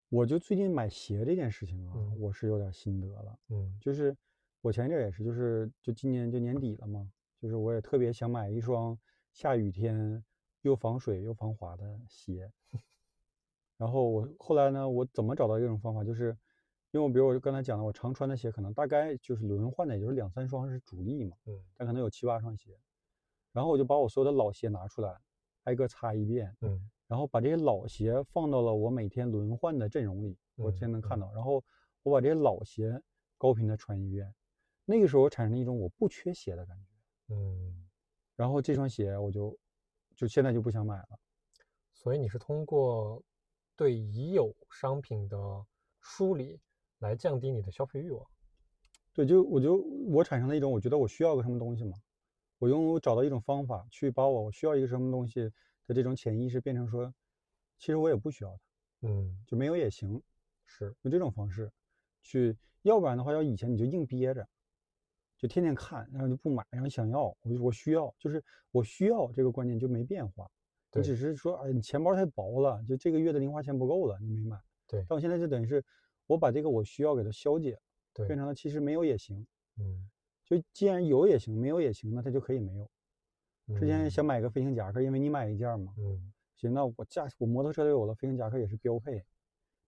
[0.08, 3.38] 我就最近买鞋这件事情啊，嗯我是有点心得了。
[3.48, 4.16] 嗯就是
[4.60, 7.10] 我前一阵也是，就是就今年就年底了嘛，
[7.40, 8.98] 就是我也特别想买一双
[9.32, 10.22] 下雨天
[10.60, 12.52] 又防水又防滑的鞋。
[13.78, 16.04] 然后我后来呢，我怎么找到一种方法？
[16.04, 16.36] 就是
[16.92, 22.78] 因为我比如我刚才讲的，我常穿的鞋可能大概就是轮换的，也就是两三双是主力嘛，嗯但可能有七八双鞋。
[23.50, 25.18] 然后我就把我所有的老鞋拿出来，
[25.64, 31.32] 挨个擦一遍，嗯然后把这些老鞋放到了我每天轮换的阵容里，我嗯嗯天能看到。
[31.34, 31.62] 然后
[32.02, 33.02] 我把这些老鞋
[33.36, 34.34] 高频的穿一遍，
[34.84, 37.34] 那个时候我产生了一种我不缺鞋的感觉。
[37.34, 37.88] 嗯，
[38.36, 39.58] 然后这双鞋我就
[40.14, 41.18] 就现在就不想买了。
[41.94, 43.22] 所以你是通过
[43.76, 45.36] 对已有商品的
[46.00, 46.60] 梳理
[47.02, 48.26] 来降低你的消费欲望。
[49.12, 49.76] 对，就我就
[50.08, 51.98] 我产生了一种我觉得我需要个什么东西嘛，
[52.58, 55.52] 我用找到一种方法去把我需要一个什么东西
[55.86, 57.12] 的这种潜意识变成说，
[57.78, 58.50] 其实我也不需要
[59.02, 60.22] 它，嗯，就没有也行，
[60.64, 61.70] 是，用这种方式
[62.22, 64.48] 去，要不然的话，要以前你就硬憋着，
[65.36, 70.48] 就天天看，然后就不买，然后想要，我就我需要，就是我需要这个观念就没变化，
[70.94, 74.58] 你只是说，哎，你钱包太薄了，就这个月的零花钱不够了，你没买。
[74.86, 75.04] 对。
[75.08, 75.84] 但我现在就等于是
[76.26, 77.78] 我把这个我需要给它消解，
[78.12, 79.46] 对变成了其实没有也行，
[79.78, 80.08] 嗯，
[80.44, 82.90] 就既然有也行，没有也行，那它就可以没有。
[83.78, 89.24] 之前嗯想买个飞行夹克，因为你买一件嘛，嗯行，那我驾我摩托车都有了，飞行夹克也是标配。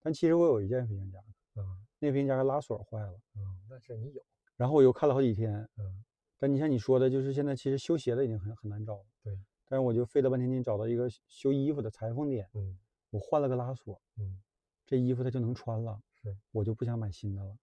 [0.03, 4.23] 但其实我有一件飞行夹克，嗯那飞行夹克拉锁坏了，嗯，但是你有，
[4.57, 5.69] 然后我又看了好几天。
[5.77, 6.05] 嗯
[6.37, 9.07] 但你像你说的，就是现在其实修鞋的已经很很难找了。
[9.23, 9.39] 对。
[9.67, 12.79] 但是我就费了半天劲找到一个修衣服的裁缝店，嗯
[13.11, 14.43] 我换了个拉锁，嗯
[14.85, 17.59] 这衣服它就能穿了，是，我就不想买新的了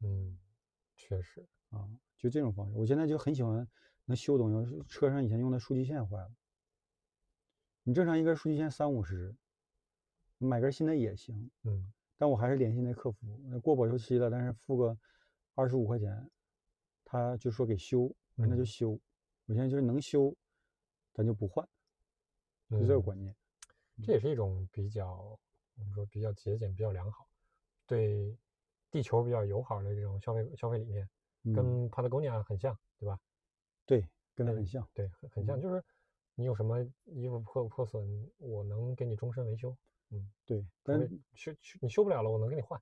[0.00, 0.38] 嗯，
[0.96, 1.86] 确实，啊，
[2.16, 2.76] 就这种方式。
[2.76, 3.68] 我现在就很喜欢
[4.06, 6.34] 能修东西，车上以前用的数据线坏了，
[7.82, 9.36] 你正常一根数据线三五十，
[10.38, 14.96] 买根新的也行，嗯但我还是联系那客服，那过保修期了，但是付个
[15.54, 16.30] 二十五块钱，
[17.04, 18.98] 他就说给修，那就嗯修。
[19.44, 20.34] 我现在就是能修，
[21.12, 21.68] 咱就不换，
[22.70, 23.36] 就这个嗯观念。
[24.02, 25.38] 这也是一种比较，
[25.76, 27.28] 我们说比较节俭、比较良好，
[27.86, 28.36] 对
[28.90, 31.08] 地球比较友好的这种消费消费理念，
[31.44, 33.18] 嗯，跟 Patagonia 很像，对吧？
[33.84, 34.86] 对，跟它很像。
[34.92, 35.82] 对，很很像，嗯就是
[36.34, 39.76] 你有什么衣服破破损，我能给你终身维修，
[40.10, 42.80] 嗯，对，但非修修你修不了了，我能给你换，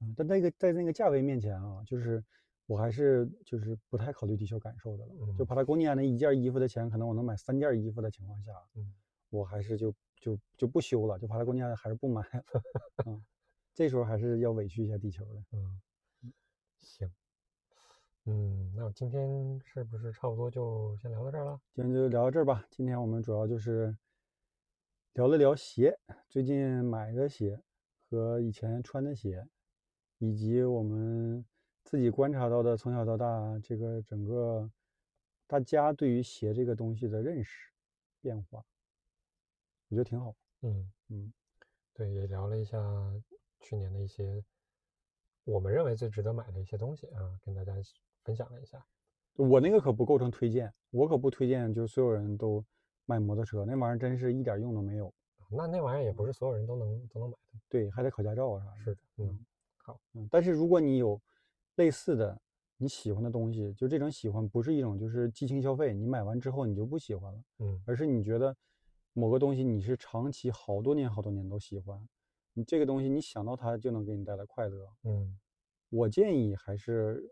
[0.00, 2.24] 嗯，但那个在那个价位面前啊，就是
[2.66, 5.12] 我还是就是不太考虑地球感受的了。
[5.36, 8.94] 就嗯帕塔哥尼亚那一件衣服的钱，可能我能买三件衣服的情况下，嗯
[9.30, 12.44] 我还是就就就不修了，就帕塔哥尼亚还是不买了。
[13.06, 13.24] 嗯，
[13.76, 15.44] 这时候还是要委屈一下地球的。
[15.52, 15.78] 嗯，
[16.80, 17.12] 行，
[18.24, 21.60] 嗯，那我今天是不是差不多就先聊到这儿了？
[21.74, 22.66] 今天就聊到这儿吧。
[22.70, 23.94] 今天我们主要就是
[25.12, 27.60] 聊了聊鞋，最近买的鞋
[28.08, 29.46] 和以前穿的鞋，
[30.16, 31.44] 以及我们
[31.84, 34.70] 自己观察到的从小到大这个整个
[35.46, 37.70] 大家对于鞋这个东西的认识
[38.22, 38.64] 变化，
[39.88, 40.34] 我觉得挺好。
[40.62, 41.30] 嗯嗯，
[41.92, 42.78] 对，也聊了一下
[43.66, 44.44] 去年的一些
[45.42, 47.72] 我们认为最值得买的一些东西啊，跟大家
[48.22, 48.84] 分享了一下。
[49.34, 52.64] 我那个可不构成推荐，我可不推荐，就是所有人都
[53.06, 55.12] 买摩托车，那玩意儿真是一点用都没有。
[55.50, 57.58] 那那玩意儿也不是所有人都能都能买的。
[57.68, 58.76] 对，还得考驾照啊啥的。
[58.84, 59.44] 是的，嗯，
[59.78, 61.20] 好嗯，但是如果你有
[61.74, 62.40] 类似的
[62.76, 68.56] 你喜欢的东西，就这种喜欢不是一种就是激情消费，你买完之后你就不喜欢了，嗯而是你觉得
[69.12, 72.00] 某个东西你是长期好多年好多年都喜欢，
[72.56, 74.88] 你这个东西你想到它就能给你带来快乐。
[75.04, 75.38] 嗯
[75.90, 77.22] 我建议还是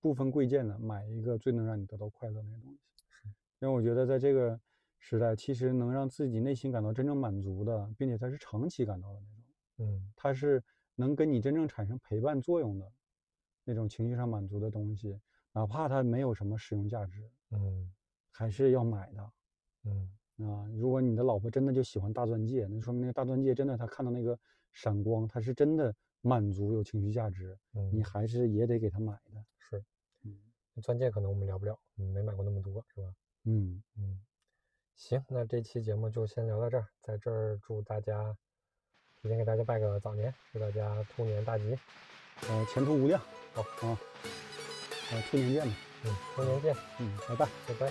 [0.00, 3.28] 不分贵贱的买一个最能让你得到快乐那个东西，是
[3.60, 4.60] 因为我觉得在这个
[4.98, 9.54] 时代，其实能让自己内心感到真正满足的，并且它是长期感到的那种。
[9.78, 10.62] 嗯它是
[10.96, 12.92] 能跟你真正产生陪伴作用的
[13.64, 15.20] 那种情绪上满足的东西，
[15.52, 17.92] 哪怕它没有什么使用价值，嗯
[18.32, 19.32] 还是要买的。
[19.84, 20.10] 嗯
[20.46, 24.38] 啊，如果你的老婆真的就喜欢大钻戒，那说明那个大钻戒真的她看到那个
[24.76, 29.42] 闪光，它是真的满足有情绪价值，嗯，你还是也得给他买的。
[29.58, 29.82] 是
[30.22, 30.38] 嗯
[30.82, 33.14] 钻戒可能我们聊不了，嗯没买过那么多，是吧？
[33.44, 34.20] 嗯，嗯，
[34.96, 38.36] 行，那这期节目就先聊到这儿，在这儿祝大家
[39.16, 41.78] 提前给大家拜个早年，祝大家兔年大吉，
[42.50, 43.18] 呃，前途无量。
[43.54, 43.98] 好啊，
[45.10, 45.74] 呃，兔年见吧。
[46.04, 47.48] 嗯，兔年见，嗯，拜拜。
[47.66, 47.90] 拜拜。